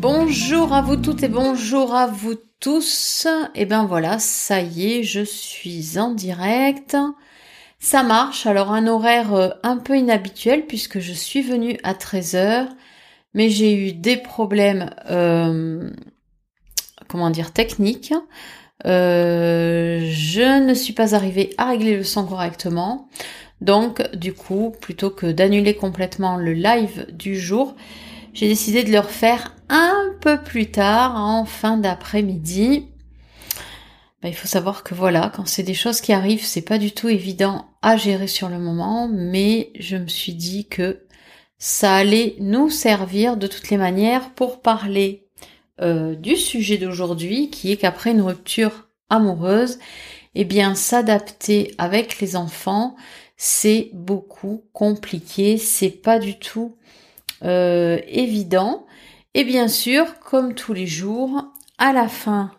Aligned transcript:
Bonjour 0.00 0.72
à 0.72 0.80
vous 0.80 0.94
toutes 0.94 1.24
et 1.24 1.28
bonjour 1.28 1.92
à 1.92 2.06
vous 2.06 2.36
tous. 2.60 3.26
Et 3.56 3.66
ben 3.66 3.84
voilà, 3.84 4.20
ça 4.20 4.60
y 4.60 4.92
est, 4.92 5.02
je 5.02 5.24
suis 5.24 5.98
en 5.98 6.12
direct. 6.12 6.96
Ça 7.80 8.04
marche, 8.04 8.46
alors 8.46 8.70
un 8.70 8.86
horaire 8.86 9.34
euh, 9.34 9.48
un 9.64 9.76
peu 9.76 9.96
inhabituel 9.96 10.66
puisque 10.66 11.00
je 11.00 11.12
suis 11.12 11.42
venue 11.42 11.78
à 11.82 11.94
13h, 11.94 12.68
mais 13.34 13.50
j'ai 13.50 13.74
eu 13.74 13.92
des 13.92 14.16
problèmes, 14.16 14.90
euh, 15.10 15.90
comment 17.08 17.30
dire, 17.30 17.52
techniques. 17.52 18.14
Euh, 18.86 20.08
je 20.12 20.64
ne 20.64 20.74
suis 20.74 20.92
pas 20.92 21.16
arrivée 21.16 21.50
à 21.58 21.70
régler 21.70 21.96
le 21.96 22.04
son 22.04 22.24
correctement. 22.24 23.08
Donc, 23.60 24.08
du 24.14 24.32
coup, 24.32 24.72
plutôt 24.80 25.10
que 25.10 25.26
d'annuler 25.26 25.74
complètement 25.74 26.36
le 26.36 26.52
live 26.52 27.06
du 27.12 27.36
jour, 27.36 27.74
j'ai 28.38 28.46
décidé 28.46 28.84
de 28.84 28.92
le 28.92 29.00
refaire 29.00 29.52
un 29.68 30.14
peu 30.20 30.40
plus 30.40 30.70
tard, 30.70 31.16
en 31.16 31.44
fin 31.44 31.76
d'après-midi. 31.76 32.86
Ben, 34.22 34.28
il 34.28 34.34
faut 34.34 34.46
savoir 34.46 34.84
que 34.84 34.94
voilà, 34.94 35.32
quand 35.34 35.44
c'est 35.48 35.64
des 35.64 35.74
choses 35.74 36.00
qui 36.00 36.12
arrivent, 36.12 36.44
c'est 36.44 36.62
pas 36.62 36.78
du 36.78 36.92
tout 36.92 37.08
évident 37.08 37.66
à 37.82 37.96
gérer 37.96 38.28
sur 38.28 38.48
le 38.48 38.60
moment, 38.60 39.08
mais 39.12 39.72
je 39.80 39.96
me 39.96 40.06
suis 40.06 40.34
dit 40.34 40.68
que 40.68 41.02
ça 41.58 41.96
allait 41.96 42.36
nous 42.38 42.70
servir 42.70 43.36
de 43.38 43.48
toutes 43.48 43.70
les 43.70 43.76
manières 43.76 44.30
pour 44.30 44.62
parler 44.62 45.26
euh, 45.80 46.14
du 46.14 46.36
sujet 46.36 46.78
d'aujourd'hui, 46.78 47.50
qui 47.50 47.72
est 47.72 47.76
qu'après 47.76 48.12
une 48.12 48.22
rupture 48.22 48.86
amoureuse, 49.10 49.80
eh 50.36 50.44
bien 50.44 50.76
s'adapter 50.76 51.74
avec 51.76 52.20
les 52.20 52.36
enfants, 52.36 52.94
c'est 53.36 53.90
beaucoup 53.94 54.62
compliqué, 54.72 55.58
c'est 55.58 55.90
pas 55.90 56.20
du 56.20 56.38
tout 56.38 56.76
euh, 57.44 57.98
évident. 58.08 58.86
Et 59.34 59.44
bien 59.44 59.68
sûr, 59.68 60.18
comme 60.20 60.54
tous 60.54 60.72
les 60.72 60.86
jours, 60.86 61.44
à 61.78 61.92
la 61.92 62.08
fin 62.08 62.50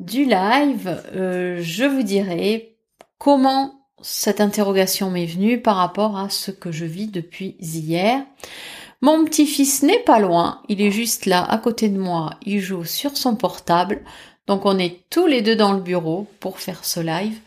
du 0.00 0.24
live, 0.24 1.02
euh, 1.14 1.58
je 1.60 1.84
vous 1.84 2.02
dirai 2.02 2.76
comment 3.18 3.86
cette 4.00 4.40
interrogation 4.40 5.10
m'est 5.10 5.26
venue 5.26 5.60
par 5.60 5.76
rapport 5.76 6.16
à 6.16 6.30
ce 6.30 6.50
que 6.50 6.70
je 6.70 6.84
vis 6.84 7.08
depuis 7.08 7.56
hier. 7.60 8.24
Mon 9.00 9.24
petit-fils 9.24 9.82
n'est 9.82 10.00
pas 10.00 10.18
loin, 10.18 10.62
il 10.68 10.80
est 10.80 10.90
juste 10.90 11.26
là 11.26 11.44
à 11.44 11.58
côté 11.58 11.88
de 11.88 11.98
moi, 11.98 12.30
il 12.44 12.60
joue 12.60 12.84
sur 12.84 13.16
son 13.16 13.36
portable, 13.36 14.02
donc 14.48 14.66
on 14.66 14.78
est 14.78 15.04
tous 15.08 15.26
les 15.26 15.40
deux 15.40 15.54
dans 15.54 15.72
le 15.72 15.80
bureau 15.80 16.26
pour 16.40 16.58
faire 16.58 16.84
ce 16.84 16.98
live. 16.98 17.38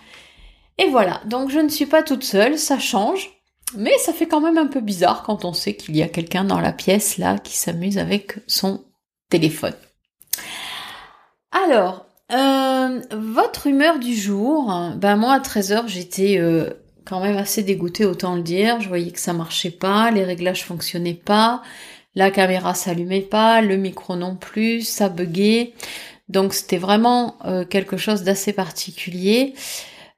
Et 0.78 0.88
voilà, 0.88 1.22
donc 1.26 1.50
je 1.50 1.60
ne 1.60 1.70
suis 1.70 1.86
pas 1.86 2.04
toute 2.04 2.24
seule, 2.24 2.58
ça 2.58 2.80
change. 2.80 3.41
Mais 3.78 3.98
ça 4.00 4.14
fait 4.14 4.28
quand 4.28 4.42
même 4.42 4.58
un 4.58 4.68
peu 4.68 4.82
bizarre 4.82 5.24
quand 5.24 5.46
on 5.46 5.54
sait 5.54 5.76
qu'il 5.76 5.96
y 5.96 6.04
a 6.04 6.08
quelqu'un 6.08 6.44
dans 6.44 6.60
la 6.60 6.74
pièce 6.74 7.18
là 7.18 7.38
qui 7.38 7.58
s'amuse 7.58 7.98
avec 7.98 8.38
son 8.48 8.84
téléphone. 9.30 9.76
Alors, 11.52 12.06
euh, 12.32 13.02
votre 13.12 13.68
humeur 13.68 14.00
du 14.00 14.16
jour, 14.16 14.74
ben 14.96 15.16
moi 15.16 15.34
à 15.34 15.40
13h 15.40 15.88
j'étais 15.88 16.38
euh, 16.38 16.70
quand 17.06 17.22
même 17.22 17.38
assez 17.38 17.64
dégoûtée 17.64 18.06
autant 18.06 18.36
le 18.36 18.42
dire, 18.42 18.80
je 18.80 18.88
voyais 18.88 19.12
que 19.12 19.20
ça 19.20 19.34
marchait 19.34 19.72
pas, 19.72 20.12
les 20.12 20.24
réglages 20.24 20.64
fonctionnaient 20.64 21.14
pas, 21.14 21.62
la 22.16 22.32
caméra 22.32 22.74
s'allumait 22.74 23.22
pas, 23.22 23.62
le 23.62 23.78
micro 23.78 24.16
non 24.16 24.36
plus, 24.36 24.82
ça 24.82 25.10
buguait. 25.10 25.74
Donc 26.30 26.54
c'était 26.54 26.78
vraiment 26.78 27.36
euh, 27.46 27.66
quelque 27.66 27.98
chose 27.98 28.24
d'assez 28.24 28.54
particulier. 28.54 29.54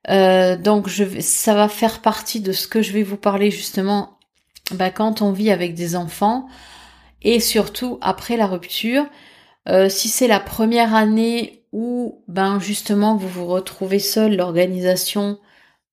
Euh, 0.09 0.57
donc 0.57 0.89
je, 0.89 1.21
ça 1.21 1.53
va 1.53 1.69
faire 1.69 2.01
partie 2.01 2.41
de 2.41 2.51
ce 2.51 2.67
que 2.67 2.81
je 2.81 2.91
vais 2.91 3.03
vous 3.03 3.17
parler 3.17 3.51
justement 3.51 4.19
bah, 4.71 4.89
quand 4.89 5.21
on 5.21 5.31
vit 5.31 5.51
avec 5.51 5.75
des 5.75 5.95
enfants 5.95 6.47
et 7.21 7.39
surtout 7.39 7.97
après 8.01 8.37
la 8.37 8.47
rupture. 8.47 9.05
Euh, 9.69 9.87
si 9.87 10.09
c'est 10.09 10.27
la 10.27 10.41
première 10.41 10.93
année 10.93 11.65
où 11.71 12.23
ben 12.27 12.59
justement 12.59 13.15
vous 13.15 13.29
vous 13.29 13.45
retrouvez 13.47 13.99
seul, 13.99 14.35
l'organisation 14.35 15.39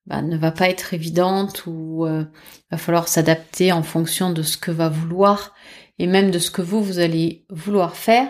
ben, 0.07 0.23
ne 0.23 0.37
va 0.37 0.51
pas 0.51 0.69
être 0.69 0.93
évidente 0.93 1.67
ou 1.67 2.05
euh, 2.05 2.25
va 2.71 2.79
falloir 2.79 3.07
s'adapter 3.07 3.71
en 3.71 3.85
fonction 3.85 4.33
de 4.33 4.43
ce 4.43 4.57
que 4.57 4.73
va 4.73 4.89
vouloir 4.89 5.55
et 6.01 6.07
même 6.07 6.33
de 6.33 6.39
ce 6.39 6.51
que 6.51 6.63
vous 6.63 6.83
vous 6.83 6.99
allez 6.99 7.45
vouloir 7.49 7.95
faire. 7.95 8.29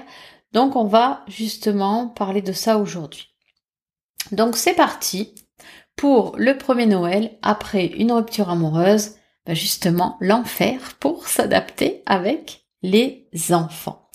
Donc 0.53 0.77
on 0.77 0.85
va 0.85 1.25
justement 1.27 2.09
parler 2.09 2.43
de 2.43 2.53
ça 2.53 2.77
aujourd'hui. 2.79 3.29
Donc 4.33 4.57
c'est 4.57 4.75
parti 4.75 5.35
pour 6.01 6.35
le 6.39 6.57
premier 6.57 6.87
Noël 6.87 7.33
après 7.43 7.85
une 7.85 8.11
rupture 8.11 8.49
amoureuse, 8.49 9.17
bah, 9.45 9.53
justement 9.53 10.17
l'enfer 10.23 10.95
pour 10.99 11.29
s'adapter 11.29 12.03
avec 12.07 12.65
les 12.83 13.29
enfants. 13.51 14.09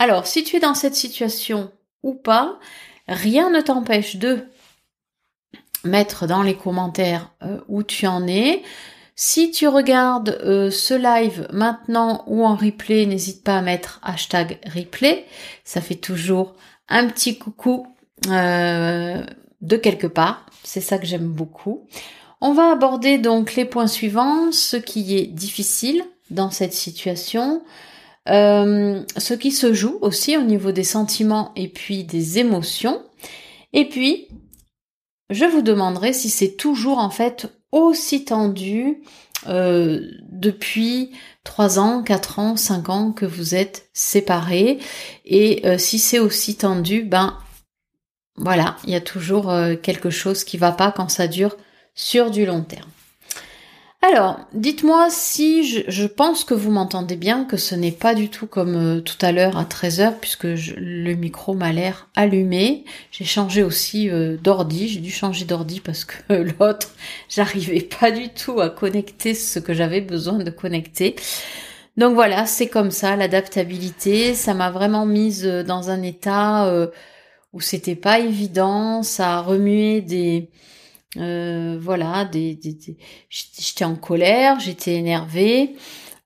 Alors, 0.00 0.26
si 0.26 0.42
tu 0.42 0.56
es 0.56 0.60
dans 0.60 0.74
cette 0.74 0.96
situation 0.96 1.70
ou 2.02 2.14
pas, 2.14 2.58
rien 3.06 3.50
ne 3.50 3.60
t'empêche 3.60 4.16
de 4.16 4.48
mettre 5.84 6.26
dans 6.26 6.42
les 6.42 6.56
commentaires 6.56 7.30
euh, 7.44 7.60
où 7.68 7.84
tu 7.84 8.08
en 8.08 8.26
es. 8.26 8.64
Si 9.14 9.52
tu 9.52 9.68
regardes 9.68 10.40
euh, 10.42 10.72
ce 10.72 10.94
live 10.94 11.46
maintenant 11.52 12.24
ou 12.26 12.44
en 12.44 12.56
replay, 12.56 13.06
n'hésite 13.06 13.44
pas 13.44 13.58
à 13.58 13.62
mettre 13.62 14.00
hashtag 14.02 14.58
replay. 14.74 15.24
Ça 15.62 15.80
fait 15.80 15.94
toujours 15.94 16.56
un 16.88 17.06
petit 17.06 17.38
coucou 17.38 17.86
euh, 18.26 19.22
de 19.60 19.76
quelque 19.76 20.08
part. 20.08 20.44
C'est 20.68 20.82
ça 20.82 20.98
que 20.98 21.06
j'aime 21.06 21.28
beaucoup. 21.28 21.86
On 22.42 22.52
va 22.52 22.70
aborder 22.70 23.16
donc 23.16 23.54
les 23.54 23.64
points 23.64 23.86
suivants, 23.86 24.52
ce 24.52 24.76
qui 24.76 25.16
est 25.16 25.26
difficile 25.26 26.04
dans 26.28 26.50
cette 26.50 26.74
situation, 26.74 27.62
euh, 28.28 29.02
ce 29.16 29.32
qui 29.32 29.50
se 29.50 29.72
joue 29.72 29.96
aussi 30.02 30.36
au 30.36 30.42
niveau 30.42 30.70
des 30.70 30.84
sentiments 30.84 31.52
et 31.56 31.68
puis 31.68 32.04
des 32.04 32.38
émotions. 32.38 33.02
Et 33.72 33.88
puis, 33.88 34.28
je 35.30 35.46
vous 35.46 35.62
demanderai 35.62 36.12
si 36.12 36.28
c'est 36.28 36.56
toujours 36.56 36.98
en 36.98 37.08
fait 37.08 37.46
aussi 37.72 38.26
tendu 38.26 39.02
euh, 39.46 40.02
depuis 40.30 41.12
3 41.44 41.78
ans, 41.78 42.02
4 42.02 42.40
ans, 42.40 42.56
5 42.56 42.90
ans 42.90 43.12
que 43.12 43.24
vous 43.24 43.54
êtes 43.54 43.88
séparés. 43.94 44.80
Et 45.24 45.66
euh, 45.66 45.78
si 45.78 45.98
c'est 45.98 46.18
aussi 46.18 46.56
tendu, 46.56 47.04
ben 47.04 47.38
voilà, 48.38 48.76
il 48.84 48.90
y 48.90 48.94
a 48.94 49.00
toujours 49.00 49.50
euh, 49.50 49.74
quelque 49.74 50.10
chose 50.10 50.44
qui 50.44 50.58
va 50.58 50.72
pas 50.72 50.92
quand 50.92 51.10
ça 51.10 51.26
dure 51.26 51.56
sur 51.94 52.30
du 52.30 52.46
long 52.46 52.62
terme. 52.62 52.88
Alors, 54.00 54.38
dites-moi 54.54 55.08
si 55.10 55.64
je, 55.88 56.06
pense 56.06 56.44
que 56.44 56.54
vous 56.54 56.70
m'entendez 56.70 57.16
bien, 57.16 57.44
que 57.44 57.56
ce 57.56 57.74
n'est 57.74 57.90
pas 57.90 58.14
du 58.14 58.28
tout 58.28 58.46
comme 58.46 58.76
euh, 58.76 59.00
tout 59.00 59.16
à 59.22 59.32
l'heure 59.32 59.58
à 59.58 59.64
13h, 59.64 60.14
puisque 60.20 60.46
le 60.46 61.14
micro 61.14 61.52
m'a 61.54 61.72
l'air 61.72 62.06
allumé. 62.14 62.84
J'ai 63.10 63.24
changé 63.24 63.64
aussi 63.64 64.08
euh, 64.08 64.36
d'ordi, 64.36 64.86
j'ai 64.86 65.00
dû 65.00 65.10
changer 65.10 65.44
d'ordi 65.44 65.80
parce 65.80 66.04
que 66.04 66.32
l'autre, 66.60 66.90
j'arrivais 67.28 67.80
pas 67.80 68.12
du 68.12 68.28
tout 68.28 68.60
à 68.60 68.70
connecter 68.70 69.34
ce 69.34 69.58
que 69.58 69.74
j'avais 69.74 70.00
besoin 70.00 70.38
de 70.38 70.50
connecter. 70.50 71.16
Donc 71.96 72.14
voilà, 72.14 72.46
c'est 72.46 72.68
comme 72.68 72.92
ça, 72.92 73.16
l'adaptabilité, 73.16 74.32
ça 74.34 74.54
m'a 74.54 74.70
vraiment 74.70 75.06
mise 75.06 75.44
dans 75.44 75.90
un 75.90 76.02
état 76.02 76.88
où 77.58 77.60
c'était 77.60 77.96
pas 77.96 78.20
évident, 78.20 79.02
ça 79.02 79.38
a 79.38 79.40
remué 79.40 80.00
des 80.00 80.48
euh, 81.16 81.76
voilà, 81.80 82.24
des, 82.24 82.58
j'étais 83.28 83.84
en 83.84 83.96
colère, 83.96 84.60
j'étais 84.60 84.94
énervée. 84.94 85.74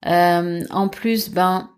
Euh, 0.06 0.62
en 0.68 0.88
plus, 0.88 1.30
ben 1.30 1.70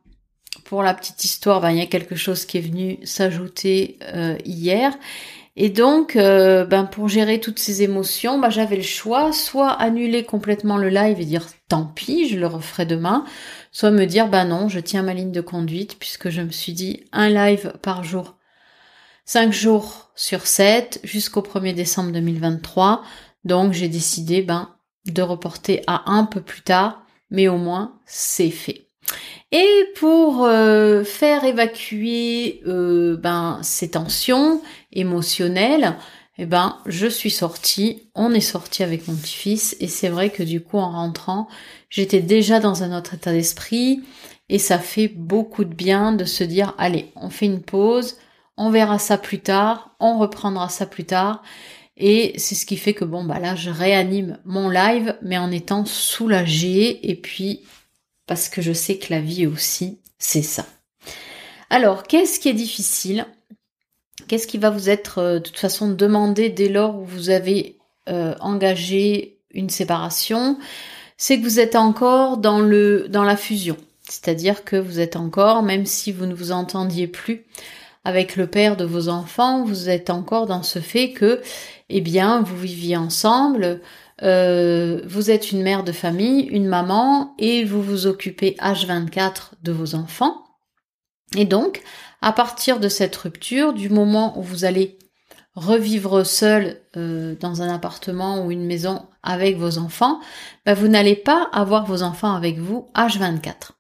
pour 0.65 0.83
la 0.83 0.93
petite 0.93 1.25
histoire, 1.25 1.61
ben 1.61 1.71
il 1.71 1.79
y 1.79 1.83
a 1.83 1.87
quelque 1.87 2.17
chose 2.17 2.45
qui 2.47 2.59
est 2.59 2.63
venu 2.63 2.99
s'ajouter 3.05 3.99
euh, 4.15 4.37
hier. 4.45 4.99
Et 5.57 5.69
donc, 5.69 6.17
ben 6.17 6.89
pour 6.91 7.07
gérer 7.09 7.39
toutes 7.39 7.61
ces 7.61 7.83
émotions, 7.83 8.41
ben, 8.41 8.51
j'avais 8.51 8.75
le 8.75 8.83
choix, 8.83 9.33
soit 9.33 9.71
annuler 9.71 10.25
complètement 10.25 10.79
le 10.79 10.89
live 10.89 11.21
et 11.21 11.25
dire 11.25 11.47
tant 11.69 11.85
pis, 11.85 12.29
je 12.29 12.41
le 12.41 12.49
referai 12.49 12.87
demain, 12.87 13.25
soit 13.71 13.93
me 13.93 14.05
dire 14.05 14.27
ben 14.29 14.47
non, 14.47 14.69
je 14.69 14.81
tiens 14.81 15.03
ma 15.03 15.15
ligne 15.15 15.31
de 15.31 15.41
conduite 15.41 15.97
puisque 16.01 16.29
je 16.29 16.43
me 16.43 16.51
suis 16.51 16.73
dit 16.73 17.05
un 17.13 17.29
live 17.29 17.73
par 17.83 18.03
jour 18.03 18.35
5 19.27 19.53
jours 19.53 20.11
sur 20.15 20.47
7 20.47 21.01
jusqu'au 21.03 21.41
1er 21.41 21.75
décembre 21.75 22.13
2023. 22.13 23.03
Donc 23.45 23.73
j'ai 23.73 23.89
décidé 23.89 24.43
ben, 24.43 24.71
de 25.07 25.23
reporter 25.23 25.83
à 25.87 26.11
un 26.11 26.25
peu 26.25 26.41
plus 26.41 26.63
tard, 26.63 27.03
mais 27.31 27.49
au 27.49 27.57
moins 27.57 27.99
c'est 28.07 28.51
fait. 28.51 28.89
Et 29.53 29.85
pour 29.97 30.45
euh, 30.45 31.05
faire 31.05 31.45
évacuer 31.45 32.63
euh, 32.67 33.17
ben, 33.17 33.61
ces 33.63 33.91
tensions 33.91 34.61
émotionnelles, 34.93 35.97
eh 36.39 36.47
ben, 36.47 36.79
je 36.87 37.07
suis 37.07 37.31
sortie, 37.31 38.11
on 38.15 38.33
est 38.33 38.41
sorti 38.41 38.83
avec 38.83 39.07
mon 39.07 39.15
petit-fils, 39.15 39.77
et 39.79 39.87
c'est 39.87 40.09
vrai 40.09 40.31
que 40.31 40.43
du 40.43 40.61
coup, 40.61 40.79
en 40.79 40.91
rentrant, 40.91 41.47
j'étais 41.91 42.21
déjà 42.21 42.59
dans 42.59 42.83
un 42.83 42.97
autre 42.97 43.15
état 43.15 43.31
d'esprit, 43.31 44.03
et 44.49 44.59
ça 44.59 44.79
fait 44.79 45.09
beaucoup 45.09 45.65
de 45.65 45.75
bien 45.75 46.13
de 46.13 46.25
se 46.25 46.43
dire, 46.43 46.75
allez, 46.77 47.13
on 47.15 47.31
fait 47.31 47.47
une 47.47 47.63
pause, 47.63 48.17
on 48.57 48.71
verra 48.71 48.99
ça 48.99 49.19
plus 49.19 49.41
tard, 49.41 49.97
on 50.01 50.19
reprendra 50.19 50.69
ça 50.69 50.87
plus 50.87 51.05
tard. 51.05 51.43
Et 51.97 52.35
c'est 52.39 52.55
ce 52.55 52.67
qui 52.67 52.77
fait 52.77 52.95
que 52.95 53.05
bon 53.05 53.25
bah 53.25 53.39
là 53.39 53.55
je 53.55 53.71
réanime 53.71 54.39
mon 54.45 54.69
live 54.69 55.17
mais 55.23 55.39
en 55.39 55.53
étant 55.53 55.85
soulagée 55.85 57.09
et 57.09 57.15
puis 57.15 57.63
parce 58.27 58.49
que 58.49 58.63
je 58.63 58.73
sais 58.73 58.99
que 58.99 59.13
la 59.13 59.21
vie 59.21 59.47
aussi 59.47 60.01
c'est 60.19 60.43
ça. 60.43 60.67
Alors, 61.71 62.05
qu'est-ce 62.05 62.39
qui 62.39 62.49
est 62.49 62.55
difficile? 62.55 63.27
Qu'est-ce 64.29 64.47
qui 64.47 64.59
va 64.59 64.71
vous 64.71 64.89
être 64.89 65.19
euh, 65.19 65.35
de 65.35 65.39
toute 65.41 65.59
façon 65.59 65.91
demandé 65.91 66.49
dès 66.49 66.69
lors 66.69 66.97
où 66.97 67.05
vous 67.05 67.31
avez 67.31 67.79
euh, 68.09 68.35
engagé 68.41 69.39
une 69.51 69.71
séparation? 69.71 70.59
C'est 71.17 71.39
que 71.39 71.45
vous 71.45 71.61
êtes 71.61 71.77
encore 71.77 72.39
dans 72.39 72.61
le 72.61 73.09
dans 73.09 73.23
la 73.25 73.37
fusion, 73.37 73.77
c'est-à-dire 74.09 74.65
que 74.65 74.77
vous 74.77 74.99
êtes 74.99 75.17
encore, 75.17 75.63
même 75.63 75.85
si 75.85 76.11
vous 76.13 76.27
ne 76.27 76.35
vous 76.35 76.53
entendiez 76.53 77.07
plus 77.07 77.45
avec 78.05 78.37
le 78.37 78.47
père 78.47 78.77
de 78.77 78.85
vos 78.85 79.09
enfants, 79.09 79.65
vous 79.65 79.89
êtes 79.89 80.11
encore 80.11 80.47
dans 80.47 80.63
ce 80.63 80.79
fait 80.79 81.13
que, 81.13 81.41
eh 81.89 82.01
bien, 82.01 82.43
vous 82.43 82.57
viviez 82.57 82.97
ensemble, 82.97 83.81
euh, 84.23 85.01
vous 85.07 85.31
êtes 85.31 85.53
une 85.53 85.63
mère 85.63 85.85
de 85.85 85.93
famille, 85.93 86.43
une 86.43 86.67
maman, 86.67 87.35
et 87.39 87.65
vous 87.65 87.83
vous 87.83 88.07
occupez 88.07 88.57
H24 88.61 89.53
de 89.63 89.73
vos 89.73 89.95
enfants. 89.95 90.45
Et 91.37 91.47
donc, 91.47 91.83
à 92.21 92.33
partir 92.33 92.79
de 92.79 92.89
cette 92.89 93.17
rupture, 93.17 93.73
du 93.73 93.89
moment 93.89 94.39
où 94.39 94.43
vous 94.43 94.65
allez 94.65 94.99
revivre 95.55 96.27
seul 96.27 96.81
euh, 96.97 97.37
dans 97.41 97.63
un 97.63 97.73
appartement 97.73 98.45
ou 98.45 98.51
une 98.51 98.67
maison 98.67 99.07
avec 99.23 99.57
vos 99.57 99.79
enfants, 99.79 100.21
bah, 100.67 100.75
vous 100.75 100.89
n'allez 100.89 101.17
pas 101.17 101.49
avoir 101.53 101.87
vos 101.87 102.03
enfants 102.03 102.35
avec 102.35 102.59
vous 102.59 102.89
H24. 102.95 103.71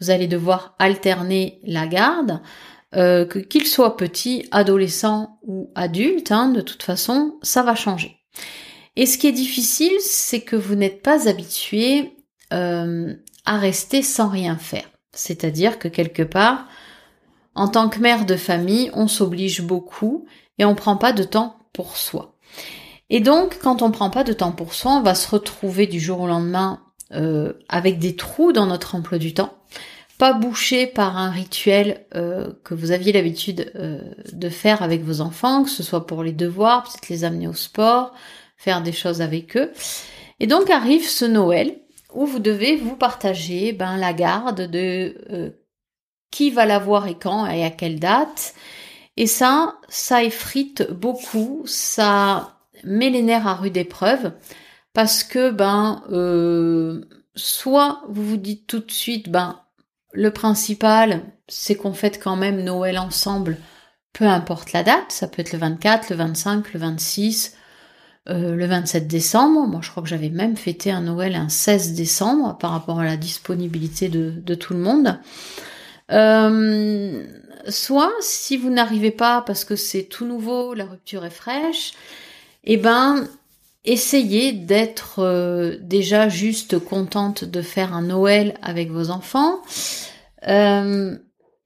Vous 0.00 0.10
allez 0.10 0.26
devoir 0.26 0.74
alterner 0.78 1.60
la 1.64 1.86
garde, 1.86 2.40
euh, 2.96 3.24
que 3.24 3.38
qu'ils 3.38 3.66
soient 3.66 3.96
petits, 3.96 4.46
adolescents 4.50 5.38
ou 5.42 5.70
adultes, 5.74 6.32
hein, 6.32 6.48
de 6.48 6.60
toute 6.60 6.82
façon, 6.82 7.38
ça 7.42 7.62
va 7.62 7.74
changer. 7.74 8.16
Et 8.96 9.06
ce 9.06 9.18
qui 9.18 9.28
est 9.28 9.32
difficile, 9.32 9.92
c'est 10.00 10.40
que 10.40 10.56
vous 10.56 10.74
n'êtes 10.74 11.02
pas 11.02 11.28
habitué 11.28 12.16
euh, 12.52 13.14
à 13.44 13.58
rester 13.58 14.02
sans 14.02 14.28
rien 14.28 14.56
faire. 14.56 14.90
C'est-à-dire 15.12 15.78
que 15.78 15.88
quelque 15.88 16.22
part, 16.22 16.66
en 17.54 17.68
tant 17.68 17.88
que 17.88 18.00
mère 18.00 18.26
de 18.26 18.36
famille, 18.36 18.90
on 18.94 19.08
s'oblige 19.08 19.62
beaucoup 19.62 20.26
et 20.58 20.64
on 20.64 20.74
prend 20.74 20.96
pas 20.96 21.12
de 21.12 21.24
temps 21.24 21.56
pour 21.72 21.96
soi. 21.96 22.36
Et 23.08 23.20
donc, 23.20 23.58
quand 23.60 23.82
on 23.82 23.90
prend 23.90 24.10
pas 24.10 24.24
de 24.24 24.32
temps 24.32 24.52
pour 24.52 24.74
soi, 24.74 24.92
on 24.92 25.02
va 25.02 25.14
se 25.14 25.28
retrouver 25.28 25.86
du 25.86 25.98
jour 25.98 26.20
au 26.20 26.26
lendemain 26.26 26.80
euh, 27.12 27.54
avec 27.68 27.98
des 27.98 28.14
trous 28.14 28.52
dans 28.52 28.66
notre 28.66 28.94
emploi 28.94 29.18
du 29.18 29.34
temps, 29.34 29.52
pas 30.20 30.34
bouché 30.34 30.86
par 30.86 31.16
un 31.16 31.30
rituel 31.30 32.04
euh, 32.14 32.52
que 32.62 32.74
vous 32.74 32.90
aviez 32.90 33.10
l'habitude 33.10 33.72
euh, 33.74 34.02
de 34.32 34.50
faire 34.50 34.82
avec 34.82 35.02
vos 35.02 35.22
enfants, 35.22 35.64
que 35.64 35.70
ce 35.70 35.82
soit 35.82 36.06
pour 36.06 36.22
les 36.22 36.32
devoirs, 36.32 36.82
peut-être 36.82 37.08
les 37.08 37.24
amener 37.24 37.48
au 37.48 37.54
sport, 37.54 38.12
faire 38.58 38.82
des 38.82 38.92
choses 38.92 39.22
avec 39.22 39.56
eux. 39.56 39.72
Et 40.38 40.46
donc 40.46 40.68
arrive 40.68 41.08
ce 41.08 41.24
Noël 41.24 41.74
où 42.12 42.26
vous 42.26 42.38
devez 42.38 42.76
vous 42.76 42.96
partager 42.96 43.72
ben, 43.72 43.96
la 43.96 44.12
garde 44.12 44.60
de 44.70 45.54
qui 46.30 46.50
va 46.50 46.66
l'avoir 46.66 47.06
et 47.06 47.16
quand 47.16 47.46
et 47.46 47.64
à 47.64 47.70
quelle 47.70 47.98
date. 47.98 48.54
Et 49.16 49.26
ça, 49.26 49.78
ça 49.88 50.22
effrite 50.22 50.90
beaucoup, 50.92 51.62
ça 51.64 52.58
met 52.84 53.08
les 53.08 53.22
nerfs 53.22 53.46
à 53.46 53.54
rude 53.54 53.78
épreuve 53.78 54.32
parce 54.92 55.24
que 55.24 55.50
ben 55.50 56.02
euh, 56.10 57.04
soit 57.34 58.02
vous 58.08 58.24
vous 58.24 58.36
dites 58.36 58.66
tout 58.66 58.80
de 58.80 58.90
suite 58.90 59.30
ben 59.30 59.60
le 60.12 60.30
principal 60.30 61.22
c'est 61.48 61.74
qu'on 61.74 61.92
fête 61.92 62.22
quand 62.22 62.36
même 62.36 62.62
Noël 62.62 62.98
ensemble 62.98 63.56
peu 64.12 64.24
importe 64.24 64.72
la 64.72 64.82
date. 64.82 65.10
Ça 65.10 65.28
peut 65.28 65.40
être 65.40 65.52
le 65.52 65.58
24 65.58 66.10
le 66.10 66.16
25 66.16 66.72
le 66.72 66.80
26 66.80 67.56
euh, 68.28 68.54
le 68.54 68.66
27 68.66 69.06
décembre. 69.06 69.66
Moi 69.66 69.80
je 69.82 69.90
crois 69.90 70.02
que 70.02 70.08
j'avais 70.08 70.30
même 70.30 70.56
fêté 70.56 70.90
un 70.90 71.02
Noël 71.02 71.34
un 71.34 71.48
16 71.48 71.94
décembre 71.94 72.56
par 72.58 72.70
rapport 72.72 73.00
à 73.00 73.04
la 73.04 73.16
disponibilité 73.16 74.08
de, 74.08 74.54
tout 74.54 74.74
le 74.74 74.80
monde. 74.80 75.18
Euh, 76.12 77.24
soit 77.68 78.12
si 78.20 78.56
vous 78.56 78.70
n'arrivez 78.70 79.10
pas 79.10 79.42
parce 79.42 79.64
que 79.64 79.76
c'est 79.76 80.04
tout 80.04 80.26
nouveau, 80.26 80.74
la 80.74 80.84
rupture 80.84 81.24
est 81.24 81.30
fraîche, 81.30 81.92
eh 82.64 82.76
ben 82.76 83.28
essayez 83.84 84.52
d'être 84.52 85.20
euh, 85.20 85.78
déjà 85.80 86.28
juste 86.28 86.78
contente 86.78 87.44
de 87.44 87.62
faire 87.62 87.94
un 87.94 88.02
Noël 88.02 88.54
avec 88.62 88.90
vos 88.90 89.10
enfants 89.10 89.60
euh, 90.48 91.16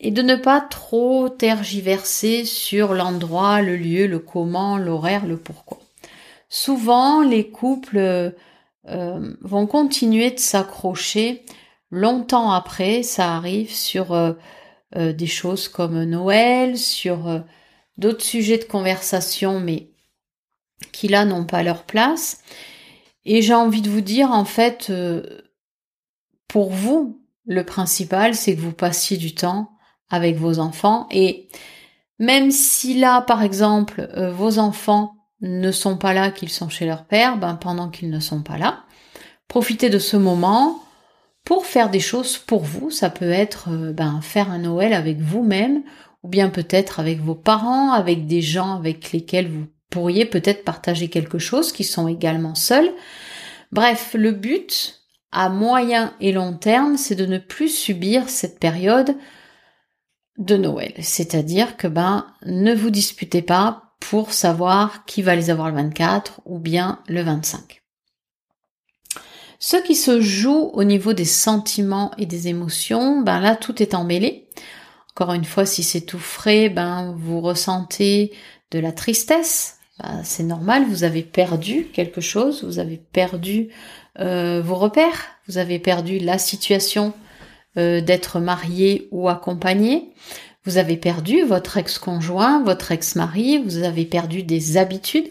et 0.00 0.11
de 0.11 0.22
ne 0.22 0.37
pas 0.37 0.61
trop 0.61 1.28
tergiverser 1.28 2.44
sur 2.44 2.94
l'endroit, 2.94 3.62
le 3.62 3.76
lieu, 3.76 4.06
le 4.06 4.19
comment, 4.19 4.76
l'horaire, 4.76 5.26
le 5.26 5.37
pourquoi. 5.37 5.78
Souvent, 6.49 7.22
les 7.22 7.50
couples 7.50 7.99
euh, 7.99 9.34
vont 9.40 9.66
continuer 9.66 10.31
de 10.31 10.38
s'accrocher 10.38 11.44
longtemps 11.94 12.50
après, 12.50 13.02
ça 13.02 13.34
arrive 13.34 13.72
sur 13.72 14.12
euh, 14.12 14.32
euh, 14.96 15.12
des 15.12 15.26
choses 15.26 15.69
comme 15.69 16.02
Noël, 16.05 16.76
sur 16.76 17.28
euh, 17.28 17.40
d'autres 17.96 18.25
sujets 18.25 18.58
de 18.58 18.64
conversation, 18.64 19.61
mais 19.61 19.90
qui 20.92 21.08
là 21.08 21.25
n'ont 21.25 21.44
pas 21.44 21.62
leur 21.62 21.84
place. 21.84 22.42
Et 23.25 23.42
j'ai 23.42 23.54
envie 23.54 23.82
de 23.82 23.90
vous 23.90 24.00
dire, 24.00 24.31
en 24.31 24.44
fait, 24.44 24.92
pour 26.48 26.70
vous, 26.70 27.22
le 27.46 27.64
principal, 27.64 28.35
c'est 28.35 28.54
que 28.54 28.61
vous 28.61 28.73
passiez 28.73 29.16
du 29.16 29.35
temps 29.35 29.70
avec 30.11 30.37
vos 30.37 30.59
enfants. 30.59 31.06
Et 31.11 31.49
même 32.18 32.50
si 32.50 32.99
là, 32.99 33.23
par 33.23 33.42
exemple, 33.42 34.09
vos 34.35 34.59
enfants 34.59 35.14
ne 35.40 35.73
sont 35.73 35.97
pas 35.97 36.12
là, 36.12 36.30
qu'ils 36.30 36.50
sont 36.50 36.68
chez 36.68 36.87
leur 36.87 37.06
père, 37.06 37.38
ben, 37.38 37.54
pendant 37.54 37.88
qu'ils 37.88 38.11
ne 38.11 38.20
sont 38.20 38.42
pas 38.42 38.59
là, 38.59 38.85
profitez 39.49 39.88
de 39.88 39.99
ce 39.99 40.18
moment, 40.18 40.85
pour 41.44 41.66
faire 41.66 41.90
des 41.90 42.00
choses 42.00 42.38
pour 42.38 42.64
vous. 42.64 42.90
Ça 42.90 43.11
peut 43.11 43.30
être 43.30 43.68
euh, 43.70 43.92
ben, 43.92 44.20
faire 44.23 44.50
un 44.50 44.59
Noël 44.59 44.92
avec 44.92 45.20
vous-même, 45.20 45.82
ou 46.23 46.28
bien 46.28 46.49
peut-être 46.49 47.00
avec 47.00 47.20
vos 47.20 47.35
parents, 47.35 47.92
avec 47.92 48.26
des 48.26 48.40
gens 48.40 48.76
avec 48.76 49.12
lesquels 49.12 49.49
vous 49.49 49.66
pourriez 49.94 50.24
peut-être 50.24 50.64
partager 50.64 51.08
quelque 51.08 51.38
chose, 51.38 51.72
qui 51.72 51.84
sont 51.84 52.08
également 52.08 52.54
seuls. 52.54 52.90
Bref, 53.72 54.14
le 54.14 54.32
but 54.32 55.00
à 55.32 55.48
moyen 55.48 56.14
et 56.20 56.32
long 56.32 56.56
terme, 56.56 56.96
c'est 56.96 57.14
de 57.14 57.26
ne 57.26 57.38
plus 57.38 57.68
subir 57.68 58.28
cette 58.28 58.60
période 58.60 59.16
de 60.38 60.56
Noël. 60.56 60.94
C'est-à-dire 61.00 61.76
que 61.76 61.86
ben, 61.88 62.26
ne 62.44 62.74
vous 62.74 62.90
disputez 62.90 63.42
pas 63.42 63.94
pour 64.00 64.32
savoir 64.32 65.04
qui 65.06 65.22
va 65.22 65.34
les 65.34 65.50
avoir 65.50 65.68
le 65.70 65.76
24 65.76 66.40
ou 66.44 66.58
bien 66.58 67.00
le 67.08 67.22
25. 67.22 67.82
Ce 69.58 69.76
qui 69.76 69.94
se 69.94 70.20
joue 70.20 70.70
au 70.74 70.84
niveau 70.84 71.14
des 71.14 71.24
sentiments 71.24 72.10
et 72.18 72.26
des 72.26 72.48
émotions, 72.48 73.22
ben 73.22 73.40
là 73.40 73.56
tout 73.56 73.82
est 73.82 73.94
emmêlé. 73.94 74.48
Encore 75.12 75.32
une 75.32 75.44
fois, 75.44 75.64
si 75.64 75.82
c'est 75.82 76.02
tout 76.02 76.18
frais, 76.18 76.68
ben 76.68 77.14
vous 77.16 77.40
ressentez 77.40 78.32
de 78.72 78.78
la 78.80 78.92
tristesse. 78.92 79.78
Ben, 80.02 80.22
c'est 80.24 80.42
normal, 80.42 80.84
vous 80.88 81.04
avez 81.04 81.22
perdu 81.22 81.86
quelque 81.92 82.20
chose, 82.20 82.64
vous 82.64 82.78
avez 82.78 82.96
perdu 82.96 83.68
euh, 84.18 84.60
vos 84.60 84.74
repères, 84.74 85.26
vous 85.46 85.58
avez 85.58 85.78
perdu 85.78 86.18
la 86.18 86.38
situation 86.38 87.12
euh, 87.76 88.00
d'être 88.00 88.40
marié 88.40 89.08
ou 89.12 89.28
accompagné. 89.28 90.12
Vous 90.64 90.78
avez 90.78 90.96
perdu 90.96 91.42
votre 91.42 91.76
ex-conjoint, 91.76 92.62
votre 92.64 92.90
ex-mari, 92.90 93.58
vous 93.58 93.82
avez 93.82 94.04
perdu 94.04 94.42
des 94.42 94.76
habitudes. 94.76 95.30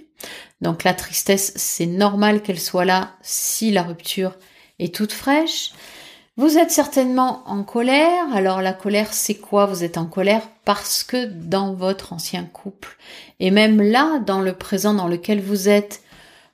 Donc 0.62 0.84
la 0.84 0.94
tristesse, 0.94 1.54
c'est 1.56 1.86
normal 1.86 2.42
qu'elle 2.42 2.60
soit 2.60 2.86
là 2.86 3.16
si 3.22 3.72
la 3.72 3.84
rupture 3.84 4.38
est 4.80 4.94
toute 4.94 5.12
fraîche. 5.12 5.72
Vous 6.36 6.58
êtes 6.58 6.72
certainement 6.72 7.44
en 7.46 7.62
colère. 7.64 8.26
Alors 8.34 8.62
la 8.62 8.74
colère, 8.74 9.14
c'est 9.14 9.36
quoi? 9.36 9.68
Vous 9.68 9.84
êtes 9.84 10.00
en 10.00 10.08
colère 10.08 10.42
parce 10.66 11.04
que 11.04 11.26
dans 11.26 11.76
votre 11.76 12.12
ancien 12.12 12.44
couple, 12.44 12.98
et 13.40 13.52
même 13.52 13.80
là, 13.80 14.20
dans 14.20 14.42
le 14.42 14.54
présent 14.54 14.96
dans 14.96 15.08
lequel 15.08 15.42
vous 15.42 15.70
êtes, 15.70 16.02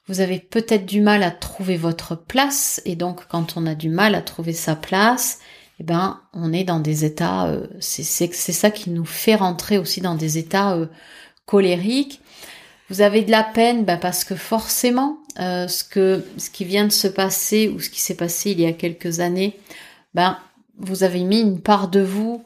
vous 0.07 0.19
avez 0.19 0.39
peut-être 0.39 0.85
du 0.85 0.99
mal 0.99 1.23
à 1.23 1.31
trouver 1.31 1.77
votre 1.77 2.15
place. 2.15 2.81
Et 2.83 2.97
donc 2.97 3.25
quand 3.29 3.55
on 3.55 3.65
a 3.65 3.73
du 3.73 3.87
mal 3.87 4.15
à 4.15 4.21
trouver 4.21 4.51
sa 4.51 4.75
place, 4.75 5.39
eh 5.79 5.83
ben, 5.83 6.19
on 6.33 6.51
est 6.51 6.65
dans 6.65 6.81
des 6.81 7.05
états, 7.05 7.45
euh, 7.45 7.65
c'est 7.79 8.03
ça 8.03 8.71
qui 8.71 8.89
nous 8.89 9.05
fait 9.05 9.35
rentrer 9.35 9.77
aussi 9.77 10.01
dans 10.01 10.15
des 10.15 10.37
états 10.37 10.73
euh, 10.73 10.87
colériques. 11.45 12.19
Vous 12.89 12.99
avez 12.99 13.21
de 13.21 13.31
la 13.31 13.43
peine 13.43 13.85
ben 13.85 13.97
parce 13.97 14.25
que 14.25 14.35
forcément, 14.35 15.19
euh, 15.39 15.67
ce, 15.67 15.83
que, 15.83 16.23
ce 16.37 16.49
qui 16.49 16.65
vient 16.65 16.85
de 16.85 16.91
se 16.91 17.07
passer 17.07 17.69
ou 17.69 17.79
ce 17.79 17.89
qui 17.89 18.01
s'est 18.01 18.15
passé 18.15 18.51
il 18.51 18.59
y 18.59 18.65
a 18.65 18.73
quelques 18.73 19.19
années, 19.19 19.57
ben, 20.13 20.37
vous 20.77 21.03
avez 21.03 21.23
mis 21.23 21.41
une 21.41 21.61
part 21.61 21.87
de 21.87 22.01
vous 22.01 22.43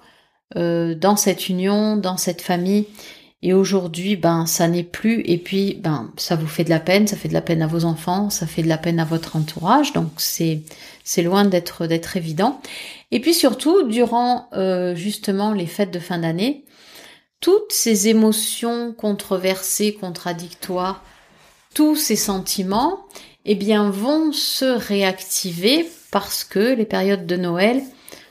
euh, 0.55 0.95
dans 0.95 1.15
cette 1.15 1.49
union, 1.49 1.97
dans 1.97 2.17
cette 2.17 2.41
famille. 2.41 2.87
Et 3.41 3.53
aujourd'hui, 3.53 4.15
ben, 4.15 4.45
ça 4.45 4.67
n'est 4.67 4.83
plus. 4.83 5.21
Et 5.25 5.37
puis, 5.37 5.77
ben, 5.81 6.11
ça 6.17 6.35
vous 6.35 6.47
fait 6.47 6.63
de 6.63 6.69
la 6.69 6.79
peine, 6.79 7.07
ça 7.07 7.17
fait 7.17 7.27
de 7.27 7.33
la 7.33 7.41
peine 7.41 7.61
à 7.61 7.67
vos 7.67 7.83
enfants, 7.83 8.29
ça 8.29 8.47
fait 8.47 8.63
de 8.63 8.69
la 8.69 8.77
peine 8.77 8.99
à 8.99 9.05
votre 9.05 9.35
entourage. 9.35 9.91
Donc, 9.93 10.11
c'est, 10.17 10.61
c'est 11.03 11.23
loin 11.23 11.43
d'être, 11.43 11.85
d'être 11.87 12.15
évident. 12.15 12.61
Et 13.11 13.19
puis 13.19 13.33
surtout, 13.33 13.83
durant 13.83 14.47
euh, 14.53 14.95
justement 14.95 15.51
les 15.51 15.67
fêtes 15.67 15.91
de 15.91 15.99
fin 15.99 16.19
d'année, 16.19 16.63
toutes 17.41 17.73
ces 17.73 18.07
émotions 18.07 18.93
controversées, 18.93 19.93
contradictoires, 19.93 21.03
tous 21.73 21.95
ces 21.95 22.15
sentiments, 22.15 23.05
eh 23.45 23.55
bien, 23.55 23.89
vont 23.89 24.31
se 24.31 24.65
réactiver 24.65 25.89
parce 26.11 26.43
que 26.43 26.73
les 26.73 26.85
périodes 26.85 27.25
de 27.25 27.35
Noël 27.35 27.81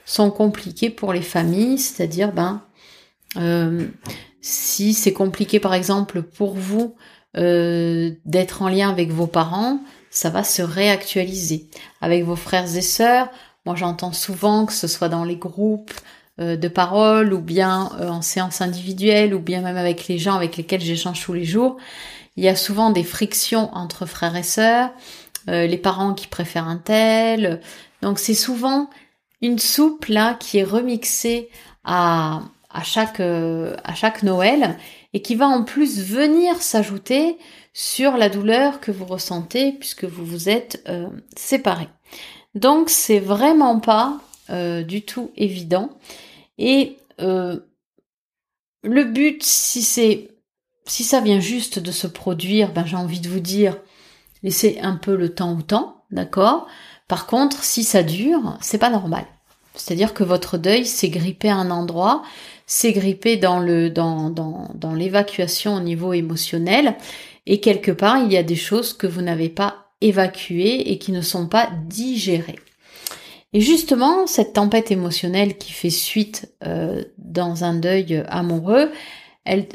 sont 0.04 0.30
compliquées 0.30 0.90
pour 0.90 1.12
les 1.12 1.22
familles, 1.22 1.78
c'est-à-dire, 1.78 2.32
ben, 2.32 2.62
si 4.40 4.94
c'est 4.94 5.12
compliqué 5.12 5.60
par 5.60 5.74
exemple 5.74 6.22
pour 6.22 6.54
vous 6.54 6.94
d'être 7.34 8.62
en 8.62 8.68
lien 8.68 8.90
avec 8.90 9.10
vos 9.10 9.26
parents, 9.26 9.80
ça 10.10 10.28
va 10.28 10.44
se 10.44 10.62
réactualiser. 10.62 11.68
Avec 12.00 12.24
vos 12.24 12.36
frères 12.36 12.76
et 12.76 12.82
sœurs, 12.82 13.28
moi 13.64 13.74
j'entends 13.74 14.12
souvent 14.12 14.66
que 14.66 14.72
ce 14.72 14.86
soit 14.86 15.08
dans 15.08 15.24
les 15.24 15.36
groupes 15.36 15.92
de 16.38 16.68
parole 16.68 17.32
ou 17.32 17.40
bien 17.40 17.90
en 18.00 18.22
séance 18.22 18.60
individuelle 18.60 19.34
ou 19.34 19.38
bien 19.38 19.62
même 19.62 19.76
avec 19.76 20.08
les 20.08 20.18
gens 20.18 20.34
avec 20.34 20.56
lesquels 20.56 20.80
j'échange 20.80 21.22
tous 21.24 21.32
les 21.32 21.44
jours, 21.44 21.76
il 22.36 22.44
y 22.44 22.48
a 22.48 22.56
souvent 22.56 22.90
des 22.90 23.04
frictions 23.04 23.70
entre 23.74 24.06
frères 24.06 24.36
et 24.36 24.42
sœurs, 24.42 24.90
euh, 25.48 25.66
les 25.66 25.76
parents 25.76 26.14
qui 26.14 26.26
préfèrent 26.28 26.68
un 26.68 26.78
tel. 26.78 27.60
Donc 28.00 28.18
c'est 28.18 28.34
souvent 28.34 28.88
une 29.40 29.58
soupe 29.58 30.06
là 30.06 30.34
qui 30.34 30.58
est 30.58 30.64
remixée 30.64 31.50
à, 31.84 32.42
à 32.70 32.82
chaque 32.84 33.20
euh, 33.20 33.76
à 33.84 33.94
chaque 33.94 34.22
Noël 34.22 34.78
et 35.12 35.20
qui 35.20 35.34
va 35.34 35.46
en 35.46 35.62
plus 35.64 36.00
venir 36.00 36.62
s'ajouter 36.62 37.36
sur 37.74 38.16
la 38.16 38.28
douleur 38.28 38.80
que 38.80 38.92
vous 38.92 39.04
ressentez 39.04 39.72
puisque 39.72 40.04
vous 40.04 40.24
vous 40.24 40.48
êtes 40.48 40.82
euh, 40.88 41.08
séparés. 41.36 41.88
Donc 42.54 42.88
c'est 42.90 43.20
vraiment 43.20 43.80
pas 43.80 44.20
du 44.86 45.00
tout 45.00 45.30
évident 45.34 45.88
et 46.58 46.98
le 47.18 47.64
but 48.82 49.42
si 49.42 49.82
c'est 49.82 50.31
si 50.92 51.04
ça 51.04 51.22
vient 51.22 51.40
juste 51.40 51.78
de 51.78 51.90
se 51.90 52.06
produire, 52.06 52.70
ben 52.70 52.84
j'ai 52.84 52.96
envie 52.96 53.20
de 53.20 53.30
vous 53.30 53.40
dire, 53.40 53.78
laissez 54.42 54.78
un 54.82 54.96
peu 54.96 55.16
le 55.16 55.30
temps 55.30 55.56
au 55.56 55.62
temps, 55.62 56.02
d'accord? 56.10 56.66
Par 57.08 57.26
contre, 57.26 57.64
si 57.64 57.82
ça 57.82 58.02
dure, 58.02 58.58
c'est 58.60 58.76
pas 58.76 58.90
normal. 58.90 59.24
C'est-à-dire 59.74 60.12
que 60.12 60.22
votre 60.22 60.58
deuil 60.58 60.84
s'est 60.84 61.08
grippé 61.08 61.48
à 61.48 61.56
un 61.56 61.70
endroit, 61.70 62.22
s'est 62.66 62.92
grippé 62.92 63.38
dans 63.38 63.58
l'évacuation 64.94 65.76
au 65.76 65.80
niveau 65.80 66.12
émotionnel, 66.12 66.96
et 67.46 67.58
quelque 67.58 67.92
part, 67.92 68.18
il 68.18 68.30
y 68.30 68.36
a 68.36 68.42
des 68.42 68.54
choses 68.54 68.92
que 68.92 69.06
vous 69.06 69.22
n'avez 69.22 69.48
pas 69.48 69.86
évacuées 70.02 70.92
et 70.92 70.98
qui 70.98 71.12
ne 71.12 71.22
sont 71.22 71.46
pas 71.46 71.70
digérées. 71.86 72.58
Et 73.54 73.62
justement, 73.62 74.26
cette 74.26 74.52
tempête 74.52 74.90
émotionnelle 74.90 75.56
qui 75.56 75.72
fait 75.72 75.88
suite 75.88 76.52
euh, 76.66 77.02
dans 77.16 77.64
un 77.64 77.72
deuil 77.72 78.22
amoureux, 78.28 78.90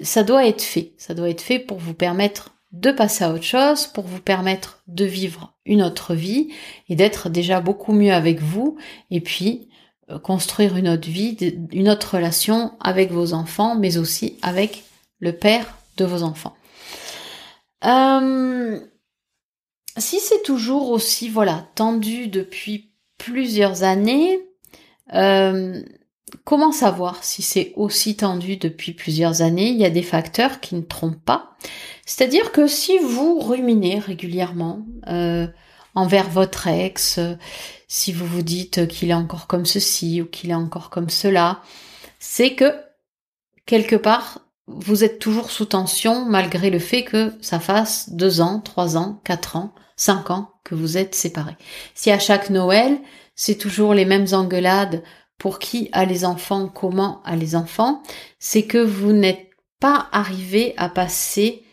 ça 0.01 0.23
doit 0.23 0.47
être 0.47 0.61
fait. 0.61 0.93
Ça 0.97 1.13
doit 1.13 1.29
être 1.29 1.41
fait 1.41 1.59
pour 1.59 1.77
vous 1.77 1.93
permettre 1.93 2.55
de 2.71 2.91
passer 2.91 3.23
à 3.23 3.31
autre 3.31 3.43
chose, 3.43 3.87
pour 3.87 4.05
vous 4.05 4.19
permettre 4.19 4.81
de 4.87 5.05
vivre 5.05 5.53
une 5.65 5.81
autre 5.81 6.13
vie 6.13 6.49
et 6.89 6.95
d'être 6.95 7.29
déjà 7.29 7.61
beaucoup 7.61 7.93
mieux 7.93 8.13
avec 8.13 8.41
vous 8.41 8.77
et 9.09 9.21
puis 9.21 9.69
euh, 10.09 10.19
construire 10.19 10.77
une 10.77 10.89
autre 10.89 11.07
vie, 11.09 11.37
une 11.71 11.89
autre 11.89 12.15
relation 12.15 12.73
avec 12.79 13.11
vos 13.11 13.33
enfants, 13.33 13.75
mais 13.75 13.97
aussi 13.97 14.37
avec 14.41 14.83
le 15.19 15.33
père 15.33 15.77
de 15.97 16.05
vos 16.05 16.23
enfants. 16.23 16.55
Euh, 17.85 18.79
si 19.97 20.19
c'est 20.19 20.43
toujours 20.43 20.91
aussi 20.91 21.29
voilà 21.29 21.67
tendu 21.75 22.27
depuis 22.27 22.91
plusieurs 23.17 23.83
années, 23.83 24.39
euh, 25.13 25.81
Comment 26.43 26.73
savoir 26.73 27.23
si 27.23 27.41
c'est 27.41 27.73
aussi 27.75 28.17
tendu 28.17 28.57
depuis 28.57 28.91
plusieurs 28.91 29.41
années? 29.41 29.69
Il 29.69 29.77
y 29.77 29.85
a 29.85 29.89
des 29.89 30.03
facteurs 30.03 30.59
qui 30.59 30.75
ne 30.75 30.81
trompent 30.81 31.23
pas. 31.23 31.55
C'est-à-dire 32.05 32.51
que 32.51 32.67
si 32.67 32.97
vous 32.99 33.39
ruminez 33.39 33.99
régulièrement 33.99 34.85
euh, 35.07 35.47
envers 35.95 36.29
votre 36.29 36.67
ex, 36.67 37.19
si 37.87 38.11
vous 38.11 38.25
vous 38.25 38.41
dites 38.41 38.87
qu'il 38.87 39.09
est 39.09 39.13
encore 39.13 39.47
comme 39.47 39.65
ceci 39.65 40.21
ou 40.21 40.25
qu'il 40.25 40.49
est 40.49 40.55
encore 40.55 40.89
comme 40.89 41.09
cela, 41.09 41.61
c'est 42.19 42.55
que 42.55 42.73
quelque 43.65 43.95
part, 43.95 44.39
vous 44.67 45.05
êtes 45.05 45.19
toujours 45.19 45.49
sous 45.49 45.65
tension 45.65 46.25
malgré 46.25 46.69
le 46.69 46.79
fait 46.79 47.03
que 47.03 47.33
ça 47.41 47.61
fasse 47.61 48.09
deux 48.09 48.41
ans, 48.41 48.59
trois 48.59 48.97
ans, 48.97 49.21
quatre 49.23 49.55
ans, 49.55 49.73
cinq 49.95 50.29
ans 50.29 50.51
que 50.65 50.75
vous 50.75 50.97
êtes 50.97 51.15
séparés. 51.15 51.55
Si 51.95 52.11
à 52.11 52.19
chaque 52.19 52.49
Noël, 52.49 52.99
c'est 53.35 53.57
toujours 53.57 53.93
les 53.93 54.05
mêmes 54.05 54.27
engueulades 54.33 55.03
pour 55.37 55.59
qui 55.59 55.89
a 55.91 56.05
les 56.05 56.25
enfants, 56.25 56.67
comment 56.67 57.21
a 57.23 57.35
les 57.35 57.55
enfants, 57.55 58.01
c'est 58.39 58.63
que 58.63 58.77
vous 58.77 59.13
n'êtes 59.13 59.47
pas 59.79 60.07
arrivé 60.11 60.73
à 60.77 60.89
passer 60.89 61.63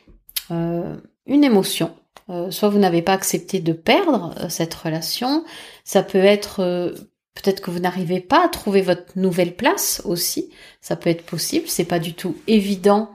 euh, 0.51 0.97
une 1.27 1.45
émotion. 1.45 1.95
Euh, 2.31 2.51
soit 2.51 2.69
vous 2.69 2.79
n'avez 2.79 3.03
pas 3.03 3.13
accepté 3.13 3.61
de 3.61 3.73
perdre 3.73 4.35
euh, 4.41 4.49
cette 4.49 4.75
relation, 4.75 5.45
ça 5.85 6.03
peut 6.03 6.19
être 6.19 6.95
peut-être 7.35 7.61
que 7.61 7.71
vous 7.71 7.81
n'arrivez 7.81 8.21
pas 8.21 8.45
à 8.45 8.49
trouver 8.49 8.81
votre 8.81 9.19
nouvelle 9.19 9.57
place 9.57 10.01
aussi, 10.05 10.51
ça 10.81 10.97
peut 10.97 11.11
être 11.11 11.27
possible, 11.27 11.67
c'est 11.67 11.85
pas 11.85 11.99
du 11.99 12.15
tout 12.15 12.37
évident 12.47 13.11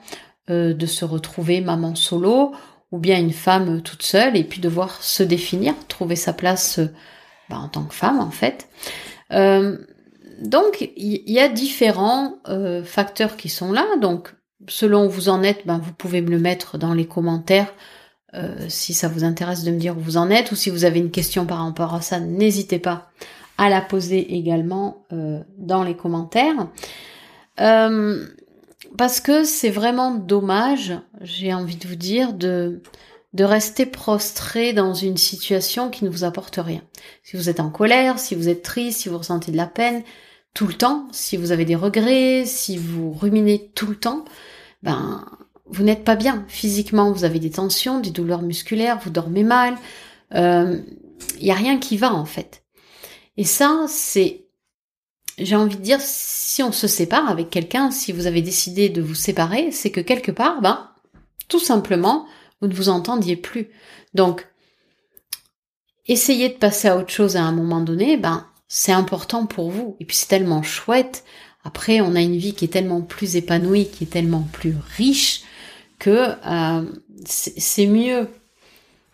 de 0.49 0.85
se 0.87 1.05
retrouver 1.05 1.61
maman 1.61 1.93
solo 1.93 2.53
ou 2.91 2.97
bien 2.97 3.17
une 3.19 3.31
femme 3.31 3.81
toute 3.81 4.01
seule 4.01 4.35
et 4.35 4.43
puis 4.43 4.59
devoir 4.59 5.01
se 5.01 5.21
définir, 5.23 5.75
trouver 5.87 6.15
sa 6.15 6.33
place 6.33 6.79
bah, 7.49 7.59
en 7.59 7.69
tant 7.69 7.83
que 7.83 7.93
femme 7.93 8.19
en 8.19 8.31
fait 8.31 8.67
donc 10.41 10.89
il 10.95 11.29
y, 11.29 11.39
a 11.39 11.49
différents 11.49 12.35
euh, 12.47 12.83
facteurs 12.83 13.37
qui 13.37 13.49
sont 13.49 13.71
là. 13.71 13.85
Donc 14.01 14.33
selon 14.67 15.05
où 15.05 15.09
vous 15.09 15.29
en 15.29 15.43
êtes, 15.43 15.65
ben, 15.65 15.79
vous 15.79 15.93
pouvez 15.93 16.21
me 16.21 16.29
le 16.29 16.39
mettre 16.39 16.77
dans 16.77 16.93
les 16.93 17.05
commentaires 17.05 17.73
euh, 18.35 18.65
si 18.67 18.93
ça 18.93 19.07
vous 19.07 19.23
intéresse 19.23 19.63
de 19.63 19.71
me 19.71 19.79
dire 19.79 19.97
où 19.97 20.01
vous 20.01 20.17
en 20.17 20.29
êtes 20.29 20.51
ou 20.51 20.55
si 20.55 20.69
vous 20.69 20.85
avez 20.85 20.99
une 20.99 21.11
question 21.11 21.45
par 21.45 21.65
rapport 21.65 21.93
à 21.93 22.01
ça, 22.01 22.19
n'hésitez 22.19 22.79
pas 22.79 23.09
à 23.57 23.69
la 23.69 23.81
poser 23.81 24.35
également 24.35 25.05
euh, 25.11 25.41
dans 25.57 25.83
les 25.83 25.95
commentaires. 25.95 26.67
parce 27.57 29.19
que 29.19 29.43
c'est 29.43 29.69
vraiment 29.69 30.11
dommage, 30.11 30.93
j'ai 31.21 31.53
envie 31.53 31.75
de 31.75 31.87
vous 31.87 31.95
dire, 31.95 32.33
de, 32.33 32.81
de 33.33 33.43
rester 33.43 33.85
prostré 33.85 34.73
dans 34.73 34.93
une 34.93 35.17
situation 35.17 35.89
qui 35.89 36.03
ne 36.05 36.09
vous 36.09 36.23
apporte 36.23 36.57
rien. 36.57 36.81
Si 37.23 37.37
vous 37.37 37.49
êtes 37.49 37.59
en 37.59 37.69
colère, 37.69 38.19
si 38.19 38.35
vous 38.35 38.49
êtes 38.49 38.63
triste, 38.63 39.01
si 39.01 39.09
vous 39.09 39.17
ressentez 39.17 39.51
de 39.51 39.57
la 39.57 39.67
peine, 39.67 40.03
tout 40.53 40.67
le 40.67 40.73
temps, 40.73 41.07
si 41.11 41.37
vous 41.37 41.51
avez 41.51 41.65
des 41.65 41.75
regrets, 41.75 42.43
si 42.45 42.77
vous 42.77 43.13
ruminez 43.13 43.71
tout 43.75 43.87
le 43.87 43.95
temps, 43.95 44.25
ben 44.83 45.25
vous 45.65 45.83
n'êtes 45.83 46.03
pas 46.03 46.15
bien 46.15 46.45
physiquement, 46.47 47.11
vous 47.11 47.23
avez 47.23 47.39
des 47.39 47.51
tensions, 47.51 47.99
des 47.99 48.09
douleurs 48.09 48.41
musculaires, 48.41 48.99
vous 48.99 49.11
dormez 49.11 49.43
mal, 49.43 49.77
il 50.31 50.37
euh, 50.37 50.79
y 51.39 51.51
a 51.51 51.55
rien 51.55 51.77
qui 51.77 51.97
va 51.97 52.13
en 52.13 52.25
fait. 52.25 52.63
Et 53.37 53.45
ça, 53.45 53.85
c'est, 53.87 54.47
j'ai 55.37 55.55
envie 55.55 55.77
de 55.77 55.81
dire, 55.81 56.01
si 56.01 56.61
on 56.63 56.71
se 56.71 56.87
sépare 56.87 57.29
avec 57.29 57.49
quelqu'un, 57.49 57.91
si 57.91 58.11
vous 58.11 58.27
avez 58.27 58.41
décidé 58.41 58.89
de 58.89 59.01
vous 59.01 59.15
séparer, 59.15 59.71
c'est 59.71 59.91
que 59.91 60.01
quelque 60.01 60.31
part, 60.31 60.61
ben 60.61 60.91
tout 61.47 61.59
simplement, 61.59 62.25
vous 62.59 62.67
ne 62.67 62.73
vous 62.73 62.89
entendiez 62.89 63.35
plus. 63.35 63.69
Donc, 64.13 64.47
essayez 66.07 66.49
de 66.49 66.57
passer 66.57 66.87
à 66.87 66.97
autre 66.97 67.11
chose 67.11 67.37
à 67.37 67.43
un 67.43 67.51
moment 67.51 67.81
donné, 67.81 68.17
ben 68.17 68.45
c'est 68.69 68.93
important 68.93 69.45
pour 69.45 69.71
vous. 69.71 69.97
Et 69.99 70.05
puis 70.05 70.15
c'est 70.15 70.27
tellement 70.27 70.63
chouette. 70.63 71.25
Après, 71.65 71.99
on 71.99 72.15
a 72.15 72.21
une 72.21 72.37
vie 72.37 72.53
qui 72.53 72.65
est 72.65 72.69
tellement 72.69 73.01
plus 73.01 73.35
épanouie, 73.35 73.89
qui 73.89 74.05
est 74.05 74.07
tellement 74.07 74.47
plus 74.53 74.75
riche, 74.95 75.41
que 75.97 76.35
euh, 76.45 76.83
c'est 77.25 77.87
mieux 77.87 78.29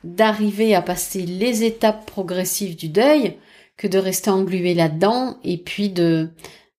d'arriver 0.03 0.75
à 0.75 0.83
passer 0.83 1.23
les 1.23 1.63
étapes 1.63 2.05
progressives 2.05 2.75
du 2.75 2.89
deuil 2.89 3.37
que 3.77 3.87
de 3.87 3.97
rester 3.97 4.29
englué 4.29 4.75
là-dedans 4.75 5.37
et 5.43 5.57
puis 5.57 5.89
de, 5.89 6.29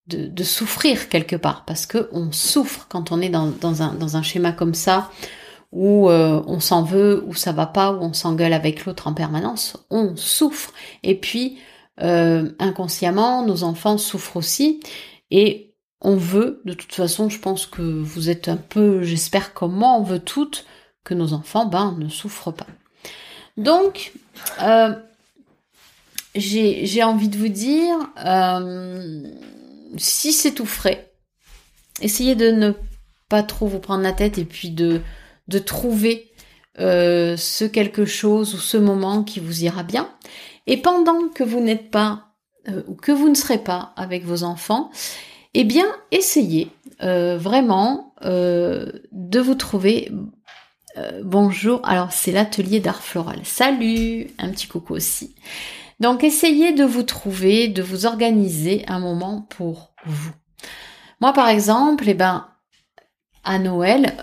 de, 0.07 0.45
souffrir 0.45 1.09
quelque 1.09 1.35
part. 1.35 1.65
Parce 1.65 1.87
que 1.87 2.09
on 2.13 2.31
souffre 2.31 2.87
quand 2.89 3.11
on 3.11 3.21
est 3.21 3.29
dans, 3.29 3.49
dans, 3.49 3.83
un, 3.83 3.95
dans 3.95 4.17
un 4.17 4.23
schéma 4.23 4.53
comme 4.53 4.75
ça, 4.75 5.11
où 5.73 6.09
euh, 6.09 6.43
on 6.47 6.61
s'en 6.61 6.85
veut, 6.85 7.25
où 7.27 7.35
ça 7.35 7.53
va 7.53 7.67
pas, 7.67 7.93
où 7.93 8.01
on 8.01 8.13
s'engueule 8.13 8.53
avec 8.53 8.85
l'autre 8.85 9.09
en 9.09 9.13
permanence. 9.13 9.77
On 9.91 10.17
souffre. 10.17 10.73
Et 11.03 11.17
puis, 11.17 11.59
euh, 12.03 12.51
inconsciemment, 12.59 13.45
nos 13.45 13.63
enfants 13.65 13.99
souffrent 13.99 14.37
aussi, 14.37 14.81
et 15.31 15.75
on 16.01 16.17
veut, 16.17 16.61
de 16.65 16.75
toute 16.75 16.93
façon, 16.93 17.29
je 17.29 17.39
pense 17.39 17.67
que 17.67 17.81
vous 17.83 18.29
êtes 18.29 18.49
un 18.49 18.57
peu, 18.57 19.03
j'espère 19.03 19.55
comme 19.55 19.75
moi, 19.75 19.93
on 19.93 20.03
veut 20.03 20.19
toutes 20.19 20.67
que 21.05 21.15
nos 21.15 21.33
enfants, 21.33 21.67
ben, 21.67 21.97
ne 21.99 22.09
souffrent 22.09 22.53
pas. 22.53 22.67
Donc, 23.57 24.13
euh, 24.63 24.95
j'ai 26.35 27.03
envie 27.03 27.29
de 27.29 27.39
vous 27.39 27.49
dire, 27.49 27.97
euh, 28.25 29.23
si 29.97 30.35
c'est 30.35 30.53
tout 30.53 30.67
frais, 30.67 31.13
essayez 32.03 32.35
de 32.35 32.51
ne 32.51 32.73
pas 33.31 33.43
trop 33.43 33.67
vous 33.67 33.79
prendre 33.79 34.03
la 34.03 34.13
tête 34.13 34.37
et 34.37 34.45
puis 34.45 34.71
de, 34.71 35.01
de 35.49 35.59
trouver 35.59 36.31
ce 36.79 37.65
quelque 37.65 38.05
chose 38.05 38.55
ou 38.55 38.59
ce 38.59 38.77
moment 38.77 39.25
qui 39.25 39.41
vous 39.41 39.65
ira 39.65 39.83
bien. 39.83 40.11
Et 40.67 40.77
pendant 40.77 41.29
que 41.29 41.45
vous 41.45 41.61
n'êtes 41.61 41.91
pas 41.91 42.35
euh, 42.69 42.83
ou 42.89 42.95
que 42.95 43.13
vous 43.13 43.29
ne 43.29 43.35
serez 43.35 43.59
pas 43.59 43.93
avec 43.97 44.25
vos 44.25 44.43
enfants, 44.43 44.91
eh 45.55 45.65
bien, 45.65 45.87
essayez 46.11 46.71
euh, 47.03 47.39
vraiment 47.39 48.15
euh, 48.25 48.91
de 49.13 49.41
vous 49.41 49.55
trouver. 49.55 50.11
bonjour, 51.23 51.81
alors 51.85 52.13
c'est 52.13 52.33
l'atelier 52.33 52.81
d'art 52.81 53.03
floral. 53.03 53.41
Salut, 53.45 54.29
un 54.39 54.51
petit 54.51 54.67
coucou 54.67 54.95
aussi. 54.95 55.35
Donc, 56.01 56.25
essayez 56.25 56.73
de 56.73 56.85
vous 56.85 57.03
trouver, 57.03 57.69
de 57.69 57.83
vous 57.83 58.07
organiser 58.07 58.85
un 58.89 58.99
moment 58.99 59.43
pour 59.43 59.93
vous. 60.05 60.33
Moi, 61.21 61.33
par 61.33 61.49
exemple, 61.49 62.05
eh 62.07 62.15
ben, 62.15 62.49
à 63.45 63.59
Noël, 63.59 64.15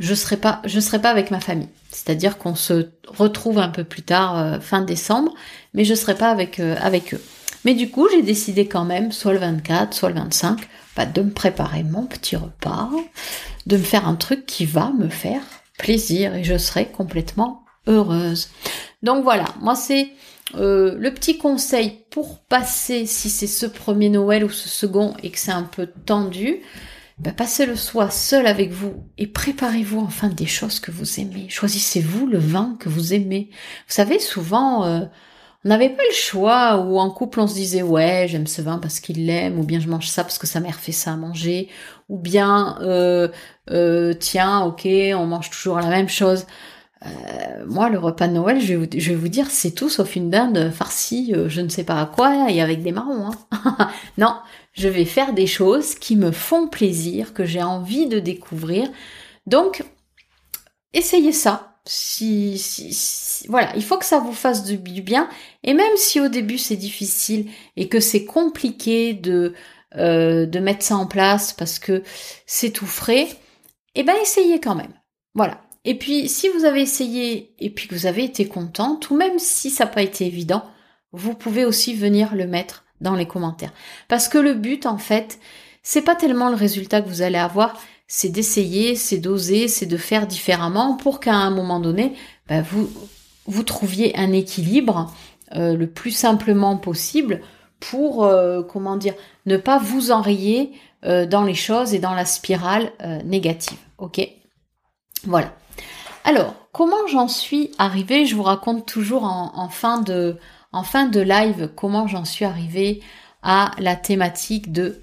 je 0.00 0.14
serai 0.14 0.36
pas, 0.36 0.60
je 0.64 0.80
serai 0.80 1.00
pas 1.00 1.10
avec 1.10 1.30
ma 1.30 1.40
famille. 1.40 1.68
C'est-à-dire 1.90 2.38
qu'on 2.38 2.56
se 2.56 2.88
retrouve 3.06 3.58
un 3.58 3.68
peu 3.68 3.84
plus 3.84 4.02
tard, 4.02 4.60
fin 4.60 4.82
décembre, 4.82 5.32
mais 5.74 5.84
je 5.84 5.94
serai 5.94 6.14
pas 6.14 6.30
avec 6.30 6.60
avec 6.60 7.14
eux. 7.14 7.20
Mais 7.64 7.74
du 7.74 7.90
coup, 7.90 8.08
j'ai 8.10 8.22
décidé 8.22 8.66
quand 8.66 8.84
même, 8.84 9.12
soit 9.12 9.32
le 9.32 9.38
24, 9.38 9.92
soit 9.92 10.08
le 10.08 10.14
25, 10.16 10.60
bah, 10.96 11.06
de 11.06 11.22
me 11.22 11.30
préparer 11.30 11.82
mon 11.82 12.06
petit 12.06 12.36
repas, 12.36 12.90
de 13.66 13.76
me 13.76 13.82
faire 13.82 14.08
un 14.08 14.14
truc 14.14 14.46
qui 14.46 14.64
va 14.64 14.92
me 14.98 15.08
faire 15.08 15.42
plaisir 15.78 16.34
et 16.34 16.44
je 16.44 16.58
serai 16.58 16.86
complètement 16.86 17.64
heureuse. 17.86 18.50
Donc 19.02 19.22
voilà, 19.22 19.46
moi 19.60 19.74
c'est 19.74 20.10
euh, 20.56 20.94
le 20.98 21.12
petit 21.14 21.38
conseil 21.38 22.04
pour 22.10 22.40
passer, 22.40 23.06
si 23.06 23.30
c'est 23.30 23.46
ce 23.46 23.66
premier 23.66 24.08
Noël 24.08 24.44
ou 24.44 24.50
ce 24.50 24.68
second 24.68 25.14
et 25.22 25.30
que 25.30 25.38
c'est 25.38 25.52
un 25.52 25.62
peu 25.62 25.86
tendu, 25.86 26.60
bah, 27.20 27.32
passez 27.32 27.66
le 27.66 27.76
soir 27.76 28.12
seul 28.12 28.46
avec 28.46 28.70
vous 28.70 29.04
et 29.18 29.26
préparez-vous 29.26 30.00
enfin 30.00 30.28
des 30.28 30.46
choses 30.46 30.80
que 30.80 30.90
vous 30.90 31.20
aimez. 31.20 31.48
Choisissez-vous 31.50 32.26
le 32.26 32.38
vin 32.38 32.76
que 32.80 32.88
vous 32.88 33.12
aimez. 33.12 33.48
Vous 33.52 33.94
savez, 33.94 34.18
souvent, 34.18 34.86
euh, 34.86 35.00
on 35.64 35.68
n'avait 35.68 35.90
pas 35.90 36.02
le 36.08 36.14
choix, 36.14 36.78
ou 36.78 36.98
en 36.98 37.10
couple 37.10 37.40
on 37.40 37.46
se 37.46 37.52
disait 37.52 37.82
ouais 37.82 38.26
j'aime 38.28 38.46
ce 38.46 38.62
vin 38.62 38.78
parce 38.78 38.98
qu'il 39.00 39.26
l'aime, 39.26 39.58
ou 39.58 39.64
bien 39.64 39.78
je 39.80 39.88
mange 39.88 40.08
ça 40.08 40.24
parce 40.24 40.38
que 40.38 40.46
sa 40.46 40.60
mère 40.60 40.76
fait 40.76 40.92
ça 40.92 41.12
à 41.12 41.16
manger, 41.16 41.68
ou 42.08 42.18
bien 42.18 42.78
euh, 42.80 43.28
euh, 43.70 44.14
tiens 44.14 44.60
ok 44.62 44.88
on 45.14 45.26
mange 45.26 45.50
toujours 45.50 45.78
la 45.78 45.88
même 45.88 46.08
chose. 46.08 46.46
Euh, 47.06 47.64
moi, 47.66 47.88
le 47.88 47.98
repas 47.98 48.28
de 48.28 48.34
Noël, 48.34 48.60
je 48.60 48.74
vais 48.74 49.14
vous, 49.14 49.28
dire, 49.28 49.50
c'est 49.50 49.70
tout 49.70 49.88
sauf 49.88 50.16
une 50.16 50.30
dinde 50.30 50.70
farcie, 50.70 51.34
je 51.48 51.60
ne 51.60 51.68
sais 51.68 51.84
pas 51.84 52.00
à 52.00 52.06
quoi, 52.06 52.50
et 52.50 52.60
avec 52.60 52.82
des 52.82 52.92
marrons. 52.92 53.30
Hein. 53.52 53.90
non, 54.18 54.36
je 54.72 54.88
vais 54.88 55.04
faire 55.04 55.32
des 55.32 55.46
choses 55.46 55.94
qui 55.94 56.16
me 56.16 56.30
font 56.30 56.68
plaisir, 56.68 57.32
que 57.32 57.44
j'ai 57.44 57.62
envie 57.62 58.06
de 58.06 58.18
découvrir. 58.18 58.90
Donc, 59.46 59.82
essayez 60.92 61.32
ça 61.32 61.70
si, 61.86 62.58
si, 62.58 63.46
voilà, 63.48 63.74
il 63.74 63.82
faut 63.82 63.98
que 63.98 64.04
ça 64.04 64.20
vous 64.20 64.32
fasse 64.32 64.64
du, 64.64 64.76
bien. 64.76 65.28
Et 65.64 65.74
même 65.74 65.96
si 65.96 66.20
au 66.20 66.28
début 66.28 66.58
c'est 66.58 66.76
difficile 66.76 67.50
et 67.76 67.88
que 67.88 68.00
c'est 68.00 68.24
compliqué 68.24 69.14
de 69.14 69.54
euh, 69.96 70.46
de 70.46 70.60
mettre 70.60 70.84
ça 70.84 70.96
en 70.96 71.06
place 71.06 71.52
parce 71.52 71.80
que 71.80 72.04
c'est 72.46 72.70
tout 72.70 72.86
frais, 72.86 73.28
eh 73.94 74.04
ben 74.04 74.14
essayez 74.22 74.60
quand 74.60 74.74
même. 74.76 74.92
Voilà. 75.34 75.60
Et 75.84 75.96
puis 75.96 76.28
si 76.28 76.48
vous 76.48 76.64
avez 76.64 76.82
essayé 76.82 77.54
et 77.58 77.70
puis 77.70 77.88
que 77.88 77.94
vous 77.94 78.06
avez 78.06 78.24
été 78.24 78.46
content, 78.46 79.00
ou 79.10 79.16
même 79.16 79.38
si 79.38 79.70
ça 79.70 79.84
n'a 79.84 79.90
pas 79.90 80.02
été 80.02 80.26
évident, 80.26 80.64
vous 81.12 81.34
pouvez 81.34 81.64
aussi 81.64 81.94
venir 81.94 82.34
le 82.34 82.46
mettre 82.46 82.84
dans 83.00 83.14
les 83.14 83.26
commentaires. 83.26 83.72
Parce 84.08 84.28
que 84.28 84.38
le 84.38 84.54
but 84.54 84.86
en 84.86 84.98
fait, 84.98 85.38
c'est 85.82 86.02
pas 86.02 86.14
tellement 86.14 86.50
le 86.50 86.56
résultat 86.56 87.00
que 87.00 87.08
vous 87.08 87.22
allez 87.22 87.38
avoir, 87.38 87.80
c'est 88.06 88.28
d'essayer, 88.28 88.96
c'est 88.96 89.18
d'oser, 89.18 89.68
c'est 89.68 89.86
de 89.86 89.96
faire 89.96 90.26
différemment 90.26 90.96
pour 90.96 91.20
qu'à 91.20 91.34
un 91.34 91.50
moment 91.50 91.80
donné, 91.80 92.14
bah, 92.48 92.60
vous, 92.60 92.90
vous 93.46 93.62
trouviez 93.62 94.16
un 94.18 94.32
équilibre 94.32 95.14
euh, 95.54 95.76
le 95.76 95.88
plus 95.88 96.10
simplement 96.10 96.76
possible 96.76 97.40
pour, 97.78 98.24
euh, 98.24 98.62
comment 98.62 98.96
dire, 98.96 99.14
ne 99.46 99.56
pas 99.56 99.78
vous 99.78 100.10
enrayer 100.10 100.72
euh, 101.04 101.24
dans 101.24 101.44
les 101.44 101.54
choses 101.54 101.94
et 101.94 101.98
dans 101.98 102.14
la 102.14 102.24
spirale 102.24 102.92
négative. 103.24 103.78
Ok? 103.98 104.20
Voilà. 105.24 105.54
Alors, 106.24 106.54
comment 106.72 107.06
j'en 107.06 107.28
suis 107.28 107.72
arrivée? 107.78 108.26
Je 108.26 108.36
vous 108.36 108.42
raconte 108.42 108.86
toujours 108.86 109.24
en, 109.24 109.68
fin 109.68 110.00
de, 110.00 110.38
en 110.72 110.84
live 111.14 111.70
comment 111.74 112.06
j'en 112.06 112.24
suis 112.24 112.44
arrivée 112.44 113.02
à 113.42 113.72
la 113.78 113.96
thématique 113.96 114.70
de 114.70 115.02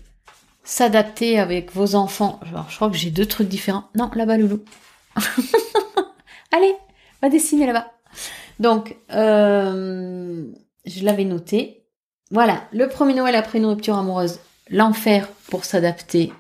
s'adapter 0.64 1.40
avec 1.40 1.74
vos 1.74 1.96
enfants. 1.96 2.40
je 2.70 2.76
crois 2.76 2.90
que 2.90 2.98
j'ai 2.98 3.10
deux 3.10 3.26
trucs 3.26 3.48
différents. 3.48 3.90
Non, 3.96 4.12
là-bas, 4.14 4.38
loulou. 4.38 4.64
Allez, 6.52 6.76
va 7.22 7.30
dessiner 7.30 7.66
là-bas. 7.66 7.92
Donc, 8.60 8.98
euh, 9.12 10.46
je 10.86 11.04
l'avais 11.04 11.26
noté. 11.26 11.86
Voilà, 12.32 12.64
le 12.74 12.90
premier 12.90 13.14
Noël 13.14 13.36
après 13.36 13.60
une 13.60 13.66
rupture 13.66 13.98
amoureuse, 13.98 14.40
l'enfer 14.70 15.30
pour 15.50 15.64
s'adapter 15.64 16.34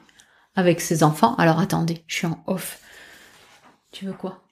avec 0.56 0.82
ses 0.82 1.04
enfants. 1.04 1.36
Alors 1.36 1.60
attendez, 1.60 2.04
je 2.08 2.16
suis 2.16 2.28
en 2.28 2.44
off. 2.48 2.82
Tu 3.92 4.06
veux 4.06 4.13
quoi? 4.13 4.44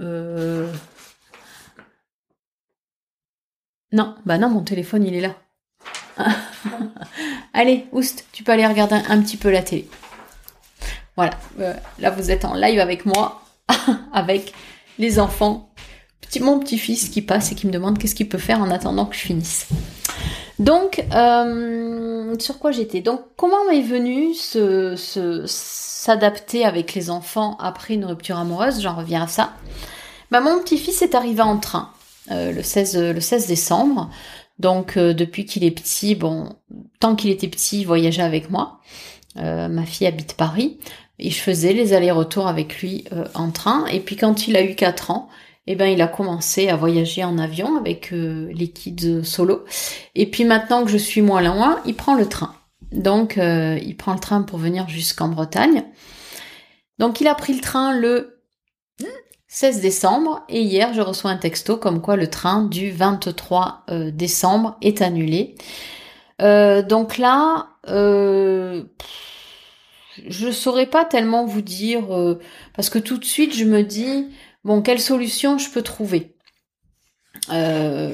Euh... 0.00 0.72
Non, 3.92 4.14
bah 4.24 4.38
non, 4.38 4.50
mon 4.50 4.62
téléphone 4.62 5.04
il 5.04 5.14
est 5.14 5.20
là. 5.20 5.34
Allez, 7.52 7.86
Oust, 7.92 8.24
tu 8.32 8.44
peux 8.44 8.52
aller 8.52 8.66
regarder 8.66 8.94
un, 8.94 9.20
petit 9.20 9.36
peu 9.36 9.50
la 9.50 9.62
télé. 9.62 9.88
Voilà, 11.16 11.32
euh, 11.60 11.74
là 11.98 12.10
vous 12.10 12.30
êtes 12.30 12.44
en 12.44 12.54
live 12.54 12.78
avec 12.78 13.04
moi, 13.04 13.42
avec 14.12 14.52
les 14.98 15.18
enfants, 15.18 15.72
petit, 16.20 16.40
mon 16.40 16.60
petit-fils 16.60 17.08
qui 17.08 17.22
passe 17.22 17.52
et 17.52 17.54
qui 17.54 17.66
me 17.66 17.72
demande 17.72 17.98
qu'est-ce 17.98 18.14
qu'il 18.14 18.28
peut 18.28 18.38
faire 18.38 18.60
en 18.60 18.70
attendant 18.70 19.06
que 19.06 19.16
je 19.16 19.20
finisse. 19.20 19.68
Donc, 20.60 21.02
euh, 21.14 22.34
sur 22.38 22.58
quoi 22.58 22.70
j'étais? 22.70 23.00
Donc, 23.00 23.22
comment 23.36 23.64
m'est 23.70 23.80
venu 23.80 24.34
ce, 24.34 24.94
s'adapter 25.46 26.66
avec 26.66 26.92
les 26.92 27.08
enfants 27.08 27.56
après 27.58 27.94
une 27.94 28.04
rupture 28.04 28.36
amoureuse? 28.36 28.82
J'en 28.82 28.94
reviens 28.94 29.22
à 29.22 29.26
ça. 29.26 29.54
Bah, 30.30 30.40
mon 30.40 30.60
petit-fils 30.60 31.00
est 31.00 31.14
arrivé 31.14 31.40
en 31.40 31.56
train 31.56 31.90
euh, 32.30 32.52
le, 32.52 32.62
16, 32.62 32.98
le 32.98 33.20
16 33.20 33.46
décembre. 33.46 34.10
Donc 34.58 34.98
euh, 34.98 35.14
depuis 35.14 35.46
qu'il 35.46 35.64
est 35.64 35.70
petit, 35.70 36.14
bon, 36.14 36.50
tant 37.00 37.16
qu'il 37.16 37.30
était 37.30 37.48
petit, 37.48 37.80
il 37.80 37.86
voyageait 37.86 38.22
avec 38.22 38.50
moi. 38.50 38.80
Ma 39.36 39.86
fille 39.86 40.08
habite 40.08 40.34
Paris 40.34 40.78
et 41.18 41.30
je 41.30 41.40
faisais 41.40 41.72
les 41.72 41.94
allers-retours 41.94 42.48
avec 42.48 42.82
lui 42.82 43.04
en 43.34 43.50
train. 43.50 43.86
Et 43.86 44.00
puis 44.00 44.16
quand 44.16 44.48
il 44.48 44.56
a 44.56 44.62
eu 44.62 44.74
4 44.74 45.12
ans, 45.12 45.28
eh 45.72 45.76
ben 45.76 45.86
il 45.86 46.02
a 46.02 46.08
commencé 46.08 46.68
à 46.68 46.76
voyager 46.76 47.24
en 47.24 47.38
avion 47.38 47.76
avec 47.76 48.10
les 48.10 48.68
kids 48.68 49.24
solo. 49.24 49.64
Et 50.14 50.26
puis 50.26 50.44
maintenant 50.44 50.84
que 50.84 50.90
je 50.90 50.98
suis 50.98 51.22
moins 51.22 51.42
loin, 51.42 51.80
il 51.86 51.94
prend 51.94 52.14
le 52.14 52.26
train. 52.26 52.54
Donc 52.92 53.36
il 53.36 53.96
prend 53.96 54.14
le 54.14 54.20
train 54.20 54.42
pour 54.42 54.58
venir 54.58 54.88
jusqu'en 54.88 55.28
Bretagne. 55.28 55.84
Donc 56.98 57.20
il 57.20 57.28
a 57.28 57.34
pris 57.34 57.54
le 57.54 57.60
train 57.60 57.96
le 57.96 58.40
16 59.52 59.80
décembre 59.80 60.44
et 60.48 60.62
hier 60.62 60.94
je 60.94 61.00
reçois 61.00 61.30
un 61.32 61.36
texto 61.36 61.76
comme 61.76 62.00
quoi 62.00 62.14
le 62.14 62.30
train 62.30 62.62
du 62.62 62.92
23 62.92 63.84
euh, 63.90 64.10
décembre 64.12 64.76
est 64.80 65.02
annulé. 65.02 65.56
Euh, 66.40 66.82
donc 66.82 67.18
là, 67.18 67.66
euh, 67.88 68.84
je 70.28 70.50
saurais 70.52 70.86
pas 70.86 71.04
tellement 71.04 71.46
vous 71.46 71.62
dire 71.62 72.14
euh, 72.16 72.38
parce 72.76 72.90
que 72.90 73.00
tout 73.00 73.18
de 73.18 73.24
suite 73.24 73.56
je 73.56 73.64
me 73.64 73.82
dis 73.82 74.28
bon 74.64 74.82
quelle 74.82 75.00
solution 75.00 75.58
je 75.58 75.70
peux 75.70 75.82
trouver? 75.82 76.36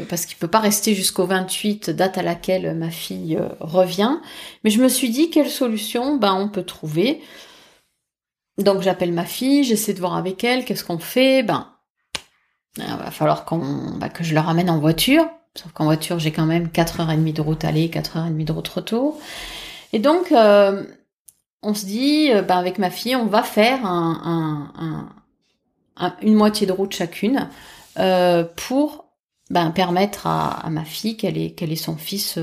parce 0.08 0.24
qu'il 0.24 0.38
peut 0.38 0.48
pas 0.48 0.60
rester 0.60 0.94
jusqu'au 0.94 1.26
28, 1.26 1.90
date 1.90 2.16
à 2.16 2.22
laquelle 2.22 2.74
ma 2.74 2.90
fille 2.90 3.38
revient. 3.60 4.18
Mais 4.64 4.70
je 4.70 4.80
me 4.80 4.88
suis 4.88 5.10
dit 5.10 5.28
quelle 5.28 5.50
solution? 5.50 6.16
Ben 6.16 6.32
on 6.32 6.48
peut 6.48 6.62
trouver. 6.62 7.20
Donc 8.58 8.80
j'appelle 8.80 9.12
ma 9.12 9.24
fille, 9.24 9.64
j'essaie 9.64 9.92
de 9.92 9.98
voir 9.98 10.16
avec 10.16 10.42
elle, 10.42 10.64
qu'est-ce 10.64 10.84
qu'on 10.84 10.98
fait? 10.98 11.42
Ben, 11.42 11.68
il 12.78 12.84
va 12.84 13.10
falloir 13.10 13.44
qu'on, 13.44 13.96
bah, 13.96 14.08
que 14.08 14.24
je 14.24 14.34
la 14.34 14.42
ramène 14.42 14.70
en 14.70 14.78
voiture. 14.78 15.28
Sauf 15.54 15.72
qu'en 15.72 15.84
voiture, 15.84 16.18
j'ai 16.18 16.32
quand 16.32 16.46
même 16.46 16.68
4h30 16.68 17.32
de 17.32 17.40
route 17.40 17.64
aller, 17.64 17.88
4h30 17.88 18.44
de 18.44 18.52
route 18.52 18.68
retour. 18.68 19.18
Et 19.92 19.98
donc, 19.98 20.32
euh, 20.32 20.84
on 21.62 21.74
se 21.74 21.86
dit, 21.86 22.30
euh, 22.30 22.42
bah, 22.42 22.56
avec 22.56 22.78
ma 22.78 22.90
fille, 22.90 23.16
on 23.16 23.26
va 23.26 23.42
faire 23.42 23.84
un, 23.86 25.08
une 26.22 26.34
moitié 26.34 26.66
de 26.66 26.72
route 26.72 26.94
chacune 26.94 27.48
euh, 27.98 28.44
pour 28.56 29.06
ben, 29.50 29.70
permettre 29.70 30.26
à, 30.26 30.68
ma 30.70 30.84
fille 30.84 31.16
qu'elle 31.16 31.38
ait, 31.38 31.52
qu'elle 31.52 31.72
ait 31.72 31.76
son 31.76 31.96
fils 31.96 32.38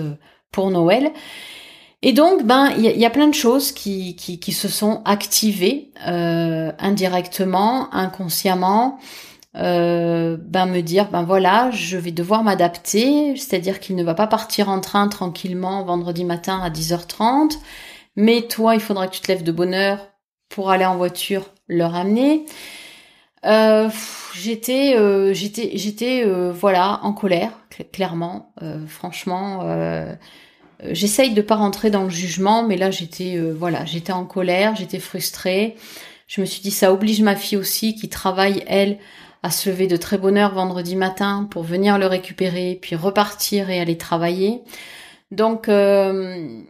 pour 0.52 0.72
Noël. 0.72 1.12
Et 2.06 2.12
donc, 2.12 2.44
ben, 2.44 2.70
il 2.78 2.84
y, 2.84 3.06
a 3.06 3.10
plein 3.10 3.30
de 3.30 3.34
choses 3.34 3.72
qui, 3.72 4.18
qui, 4.18 4.52
se 4.52 4.68
sont 4.68 5.02
activées 5.06 5.92
euh, 6.06 6.72
indirectement, 6.78 7.94
inconsciemment. 7.94 9.00
Euh, 9.56 10.36
ben 10.40 10.66
me 10.66 10.82
dire 10.82 11.12
ben 11.12 11.22
voilà 11.22 11.70
je 11.70 11.96
vais 11.96 12.10
devoir 12.10 12.44
m'adapter 12.44 13.36
c'est-à-dire 13.36 13.80
qu'il 13.80 13.96
ne 13.96 14.04
va 14.04 14.16
pas 14.16 14.26
partir 14.26 14.68
en 14.68 14.80
train 14.80 15.08
tranquillement 15.08 15.84
vendredi 15.84 16.26
matin 16.26 16.60
à 16.60 16.72
10h30 16.72 17.60
mais 18.16 18.48
toi 18.48 18.74
il 18.74 18.82
faudra 18.82 19.08
que 19.08 19.14
tu 19.14 19.22
te 19.22 19.28
lèves 19.28 19.44
de 19.44 19.52
bonne 19.52 19.76
heure 19.76 20.00
pour 20.50 20.72
aller 20.72 20.86
en 20.86 20.98
voiture 20.98 21.52
le 21.68 21.86
ramener 21.86 22.48
euh, 23.46 23.90
j'étais 24.34 25.34
j'étais 25.34 25.72
j'étais 25.76 26.26
voilà 26.52 27.00
en 27.04 27.14
colère 27.14 27.52
clairement 27.92 28.54
franchement 28.88 29.62
euh, 30.84 30.94
j'essaye 30.94 31.34
de 31.34 31.42
pas 31.42 31.56
rentrer 31.56 31.90
dans 31.90 32.04
le 32.04 32.10
jugement, 32.10 32.64
mais 32.64 32.78
là 32.78 32.92
j'étais 32.92 33.36
euh, 33.38 33.54
voilà, 33.54 33.86
j'étais 33.86 34.14
en 34.14 34.26
colère, 34.26 34.76
j'étais 34.76 35.00
frustrée. 35.00 35.76
Je 36.28 36.42
me 36.42 36.46
suis 36.46 36.62
dit 36.62 36.72
ça 36.72 36.92
oblige 36.94 37.22
ma 37.22 37.36
fille 37.36 37.58
aussi 37.58 37.96
qui 37.96 38.10
travaille 38.10 38.64
elle 38.68 38.98
à 39.44 39.52
se 39.52 39.70
lever 39.70 39.88
de 39.88 39.98
très 39.98 40.18
bonne 40.18 40.38
heure 40.38 40.54
vendredi 40.54 40.96
matin 40.96 41.48
pour 41.52 41.64
venir 41.64 41.98
le 41.98 42.08
récupérer, 42.08 42.80
puis 42.82 42.96
repartir 42.96 43.70
et 43.70 43.80
aller 43.80 43.98
travailler. 43.98 44.62
Donc 45.32 45.70
euh, 45.70 46.62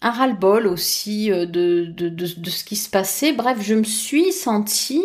un 0.00 0.10
ras-le-bol 0.10 0.66
aussi 0.66 1.28
de, 1.28 1.44
de, 1.44 2.08
de, 2.08 2.50
ce 2.50 2.64
qui 2.64 2.76
se 2.76 2.88
passait. 2.88 3.32
Bref, 3.32 3.58
je 3.60 3.74
me 3.74 3.84
suis 3.84 4.32
sentie 4.32 5.04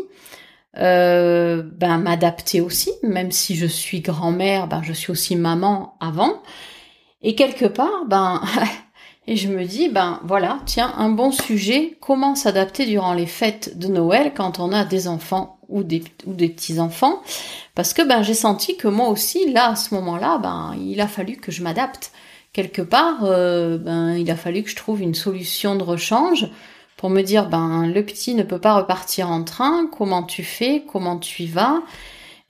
ben, 0.78 1.98
m'adapter 1.98 2.62
aussi, 2.62 2.92
même 3.04 3.32
si 3.32 3.56
je 3.56 3.66
suis 3.66 4.02
grand-mère, 4.02 4.68
ben, 4.68 4.82
je 4.84 4.94
suis 4.94 5.12
aussi 5.12 5.36
maman 5.36 5.98
avant. 6.00 6.42
Et 7.22 7.36
quelque 7.36 7.66
part, 7.66 8.06
ben, 8.08 8.42
et 9.28 9.36
je 9.36 9.50
me 9.50 9.66
dis, 9.66 9.90
ben 9.90 10.22
voilà, 10.24 10.60
tiens, 10.66 10.94
un 10.98 11.10
bon 11.10 11.32
sujet, 11.32 11.98
comment 12.00 12.36
s'adapter 12.36 12.86
durant 12.86 13.14
les 13.14 13.26
fêtes 13.26 13.78
de 13.78 13.88
Noël 13.88 14.34
quand 14.36 14.60
on 14.60 14.72
a 14.72 14.86
des 14.86 15.08
enfants 15.08 15.60
ou 15.68 15.84
des, 15.84 16.04
ou 16.26 16.34
des 16.34 16.50
petits-enfants. 16.50 17.22
Parce 17.76 17.94
que 17.94 18.02
ben 18.02 18.24
j'ai 18.24 18.34
senti 18.34 18.78
que 18.78 18.88
moi 18.88 19.10
aussi, 19.10 19.52
là, 19.52 19.72
à 19.72 19.76
ce 19.76 19.94
moment-là, 19.96 20.38
ben 20.38 20.76
il 20.80 21.02
a 21.02 21.08
fallu 21.08 21.36
que 21.38 21.52
je 21.52 21.62
m'adapte. 21.62 22.12
Quelque 22.54 22.82
part, 22.82 23.24
euh, 23.24 23.78
ben 23.78 24.16
il 24.16 24.32
a 24.32 24.36
fallu 24.36 24.64
que 24.64 24.70
je 24.70 24.76
trouve 24.76 25.02
une 25.02 25.16
solution 25.16 25.76
de 25.76 25.84
rechange 25.84 26.48
pour 26.98 27.10
me 27.10 27.22
dire, 27.22 27.48
ben 27.48 27.88
le 27.88 28.04
petit 28.04 28.34
ne 28.34 28.44
peut 28.44 28.60
pas 28.60 28.76
repartir 28.76 29.30
en 29.30 29.44
train, 29.44 29.88
comment 29.96 30.24
tu 30.24 30.44
fais, 30.44 30.84
comment 30.92 31.18
tu 31.18 31.44
y 31.44 31.48
vas? 31.48 31.82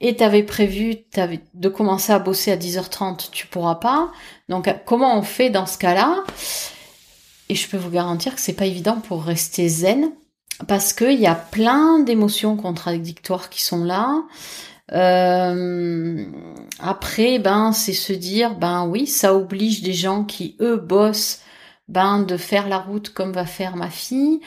Et 0.00 0.16
t'avais 0.16 0.42
prévu 0.42 0.96
avais 1.16 1.40
de 1.54 1.68
commencer 1.68 2.12
à 2.12 2.18
bosser 2.18 2.52
à 2.52 2.56
10h30, 2.56 3.30
tu 3.30 3.46
pourras 3.46 3.76
pas. 3.76 4.10
Donc 4.48 4.68
comment 4.86 5.18
on 5.18 5.22
fait 5.22 5.50
dans 5.50 5.66
ce 5.66 5.78
cas-là? 5.78 6.24
Et 7.48 7.54
je 7.54 7.68
peux 7.68 7.76
vous 7.76 7.90
garantir 7.90 8.34
que 8.34 8.40
c'est 8.40 8.52
pas 8.52 8.66
évident 8.66 8.96
pour 8.96 9.24
rester 9.24 9.68
zen 9.68 10.12
parce 10.66 10.92
qu'il 10.92 11.20
y 11.20 11.26
a 11.26 11.34
plein 11.34 12.00
d'émotions 12.00 12.56
contradictoires 12.56 13.48
qui 13.48 13.62
sont 13.62 13.84
là. 13.84 14.24
Euh, 14.92 16.24
après, 16.80 17.38
ben, 17.38 17.72
c'est 17.72 17.92
se 17.92 18.12
dire, 18.12 18.54
ben 18.54 18.86
oui, 18.86 19.06
ça 19.06 19.34
oblige 19.34 19.82
des 19.82 19.92
gens 19.92 20.24
qui 20.24 20.56
eux 20.60 20.76
bossent, 20.76 21.40
ben, 21.88 22.22
de 22.22 22.36
faire 22.36 22.68
la 22.68 22.78
route 22.78 23.10
comme 23.10 23.32
va 23.32 23.46
faire 23.46 23.76
ma 23.76 23.90
fille. 23.90 24.40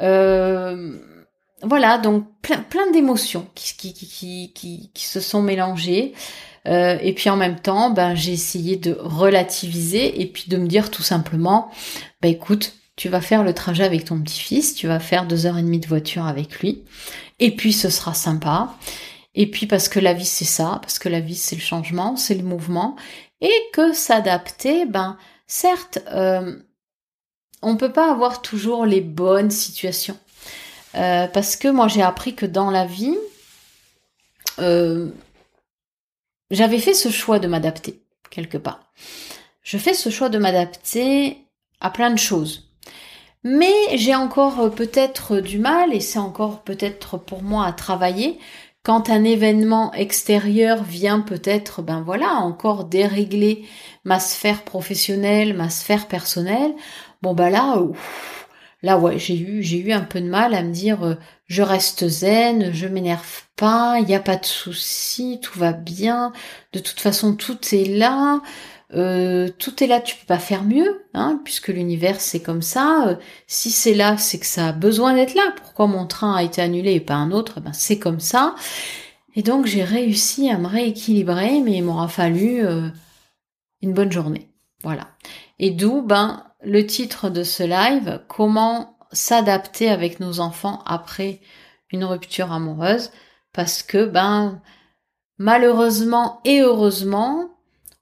Euh, 0.00 0.98
voilà, 1.62 1.98
donc 1.98 2.26
plein, 2.42 2.58
plein 2.58 2.90
d'émotions 2.90 3.46
qui, 3.54 3.74
qui, 3.76 3.92
qui, 3.92 4.52
qui, 4.54 4.90
qui 4.92 5.04
se 5.04 5.20
sont 5.20 5.42
mélangées. 5.42 6.14
Euh, 6.66 6.98
et 7.00 7.14
puis 7.14 7.30
en 7.30 7.36
même 7.36 7.58
temps, 7.58 7.90
ben, 7.90 8.14
j'ai 8.14 8.32
essayé 8.32 8.76
de 8.76 8.96
relativiser 8.98 10.20
et 10.20 10.26
puis 10.26 10.44
de 10.48 10.56
me 10.56 10.66
dire 10.66 10.90
tout 10.90 11.02
simplement, 11.02 11.70
ben 12.20 12.30
écoute, 12.30 12.74
tu 12.96 13.08
vas 13.08 13.20
faire 13.22 13.42
le 13.42 13.54
trajet 13.54 13.84
avec 13.84 14.04
ton 14.04 14.20
petit-fils, 14.20 14.74
tu 14.74 14.86
vas 14.86 15.00
faire 15.00 15.26
deux 15.26 15.46
heures 15.46 15.56
et 15.56 15.62
demie 15.62 15.80
de 15.80 15.86
voiture 15.86 16.26
avec 16.26 16.60
lui, 16.60 16.84
et 17.38 17.56
puis 17.56 17.72
ce 17.72 17.88
sera 17.88 18.12
sympa. 18.12 18.74
Et 19.34 19.50
puis 19.50 19.66
parce 19.66 19.88
que 19.88 20.00
la 20.00 20.12
vie 20.12 20.26
c'est 20.26 20.44
ça, 20.44 20.80
parce 20.82 20.98
que 20.98 21.08
la 21.08 21.20
vie 21.20 21.36
c'est 21.36 21.56
le 21.56 21.62
changement, 21.62 22.16
c'est 22.16 22.34
le 22.34 22.42
mouvement, 22.42 22.96
et 23.40 23.54
que 23.72 23.94
s'adapter, 23.94 24.84
ben 24.84 25.16
certes, 25.46 26.00
euh, 26.12 26.58
on 27.62 27.76
peut 27.76 27.92
pas 27.92 28.10
avoir 28.10 28.42
toujours 28.42 28.86
les 28.86 29.00
bonnes 29.00 29.50
situations. 29.50 30.18
Euh, 30.96 31.28
parce 31.28 31.56
que 31.56 31.68
moi 31.68 31.88
j'ai 31.88 32.02
appris 32.02 32.34
que 32.34 32.46
dans 32.46 32.70
la 32.70 32.84
vie, 32.84 33.16
euh, 34.58 35.08
j'avais 36.50 36.78
fait 36.78 36.94
ce 36.94 37.10
choix 37.10 37.38
de 37.38 37.46
m'adapter 37.46 38.02
quelque 38.30 38.58
part. 38.58 38.80
Je 39.62 39.78
fais 39.78 39.94
ce 39.94 40.10
choix 40.10 40.28
de 40.28 40.38
m'adapter 40.38 41.44
à 41.80 41.90
plein 41.90 42.10
de 42.10 42.18
choses. 42.18 42.70
Mais 43.42 43.72
j'ai 43.94 44.14
encore 44.14 44.60
euh, 44.60 44.68
peut-être 44.68 45.38
du 45.38 45.58
mal, 45.58 45.94
et 45.94 46.00
c'est 46.00 46.18
encore 46.18 46.62
peut-être 46.62 47.16
pour 47.16 47.42
moi 47.42 47.66
à 47.66 47.72
travailler, 47.72 48.38
quand 48.82 49.10
un 49.10 49.24
événement 49.24 49.92
extérieur 49.92 50.82
vient 50.82 51.20
peut-être, 51.20 51.82
ben 51.82 52.02
voilà, 52.02 52.34
encore 52.36 52.84
dérégler 52.84 53.66
ma 54.04 54.18
sphère 54.18 54.62
professionnelle, 54.62 55.54
ma 55.54 55.70
sphère 55.70 56.06
personnelle, 56.06 56.74
bon 57.22 57.34
ben 57.34 57.50
là, 57.50 57.78
ouf, 57.78 58.40
Là, 58.82 58.98
ouais, 58.98 59.18
j'ai 59.18 59.38
eu, 59.38 59.62
j'ai 59.62 59.78
eu 59.78 59.92
un 59.92 60.00
peu 60.00 60.20
de 60.20 60.28
mal 60.28 60.54
à 60.54 60.62
me 60.62 60.72
dire, 60.72 61.02
euh, 61.04 61.14
je 61.46 61.62
reste 61.62 62.08
zen, 62.08 62.72
je 62.72 62.86
m'énerve 62.86 63.42
pas, 63.56 63.98
il 64.00 64.14
a 64.14 64.20
pas 64.20 64.36
de 64.36 64.46
souci, 64.46 65.38
tout 65.42 65.58
va 65.58 65.72
bien. 65.72 66.32
De 66.72 66.78
toute 66.78 67.00
façon, 67.00 67.34
tout 67.36 67.58
est 67.72 67.84
là. 67.84 68.40
Euh, 68.94 69.50
tout 69.58 69.84
est 69.84 69.86
là, 69.86 70.00
tu 70.00 70.16
peux 70.16 70.26
pas 70.26 70.38
faire 70.38 70.64
mieux, 70.64 71.06
hein, 71.14 71.40
puisque 71.44 71.68
l'univers 71.68 72.20
c'est 72.20 72.40
comme 72.40 72.62
ça. 72.62 73.08
Euh, 73.08 73.16
si 73.46 73.70
c'est 73.70 73.94
là, 73.94 74.16
c'est 74.18 74.38
que 74.40 74.46
ça 74.46 74.68
a 74.68 74.72
besoin 74.72 75.14
d'être 75.14 75.34
là. 75.34 75.52
Pourquoi 75.56 75.86
mon 75.86 76.06
train 76.06 76.34
a 76.34 76.42
été 76.42 76.62
annulé 76.62 76.94
et 76.94 77.00
pas 77.00 77.14
un 77.14 77.30
autre? 77.32 77.56
Eh 77.58 77.60
Ben 77.60 77.72
c'est 77.72 77.98
comme 77.98 78.20
ça. 78.20 78.54
Et 79.36 79.42
donc 79.42 79.66
j'ai 79.66 79.84
réussi 79.84 80.50
à 80.50 80.58
me 80.58 80.66
rééquilibrer, 80.66 81.60
mais 81.60 81.76
il 81.78 81.84
m'aura 81.84 82.08
fallu 82.08 82.64
une 83.82 83.92
bonne 83.94 84.12
journée. 84.12 84.50
Voilà. 84.82 85.08
Et 85.60 85.70
d'où 85.70 86.02
ben 86.02 86.49
le 86.62 86.86
titre 86.86 87.30
de 87.30 87.42
ce 87.42 87.62
live, 87.62 88.20
comment 88.28 88.96
s'adapter 89.12 89.90
avec 89.90 90.20
nos 90.20 90.40
enfants 90.40 90.82
après 90.86 91.40
une 91.90 92.04
rupture 92.04 92.52
amoureuse, 92.52 93.10
parce 93.52 93.82
que 93.82 94.04
ben 94.04 94.60
malheureusement 95.38 96.40
et 96.44 96.60
heureusement, 96.60 97.50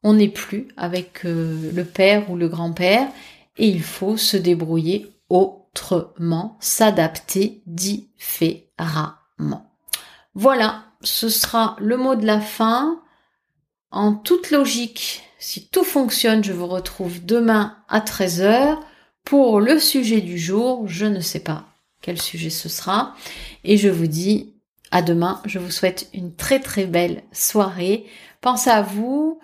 on 0.03 0.15
n'est 0.15 0.29
plus 0.29 0.69
avec 0.77 1.25
euh, 1.25 1.73
le 1.73 1.85
père 1.85 2.31
ou 2.31 2.37
le 2.37 2.49
grand-père 2.49 3.09
et 3.57 3.69
il 3.69 3.83
faut 3.83 4.17
se 4.17 4.37
débrouiller 4.37 5.13
autrement, 5.29 6.57
s'adapter 6.61 7.63
différemment. 7.67 9.17
Voilà, 10.35 10.85
ce 11.03 11.29
sera 11.29 11.77
le 11.81 11.97
mot 11.97 12.15
de 12.15 12.27
la 12.27 12.41
fin. 12.41 13.01
En 13.91 14.15
toute 14.15 14.51
logique, 14.51 15.28
si 15.39 15.69
tout 15.69 15.85
fonctionne, 15.85 16.43
je 16.43 16.53
vous 16.53 16.67
retrouve 16.67 17.25
demain 17.25 17.77
à 17.89 18.01
13h 18.01 18.79
pour 19.25 19.61
le 19.61 19.79
sujet 19.79 20.21
du 20.21 20.39
jour. 20.39 20.87
Je 20.89 21.07
ne 21.07 21.21
sais 21.21 21.41
pas 21.41 21.65
quel 22.03 22.21
sujet 22.21 22.51
ce 22.51 22.69
sera. 22.69 23.15
Et 23.65 23.77
je 23.77 23.89
vous 23.89 24.07
dis 24.07 24.55
à 24.91 25.03
demain. 25.03 25.41
Je 25.45 25.59
vous 25.59 25.71
souhaite 25.71 26.09
une 26.13 26.35
très 26.35 26.61
très 26.61 26.87
belle 26.87 27.23
soirée. 27.33 28.07
Pensez 28.41 28.71
à 28.71 28.83
vous, 28.83 29.41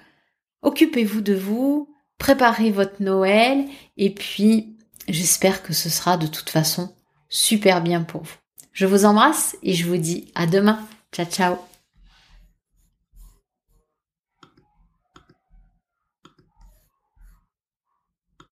occupez-vous 0.63 1.21
de 1.21 1.35
vous, 1.35 1.89
préparez 2.19 2.71
votre 2.71 3.03
Noël 3.03 3.65
et 3.97 4.11
puis 4.11 4.77
j'espère 5.09 5.63
que 5.63 5.73
ce 5.73 5.91
sera 5.91 6.17
de 6.17 6.27
toute 6.27 6.51
façon 6.51 6.95
super 7.29 7.83
bien 7.83 8.03
pour 8.03 8.23
vous. 8.23 8.37
Je 8.73 8.87
vous 8.87 9.05
embrasse 9.05 9.57
et 9.63 9.75
je 9.75 9.87
vous 9.87 9.97
dis 9.97 10.33
à 10.35 10.47
demain. 10.47 10.81
Ciao 11.13 11.27
ciao 11.27 11.74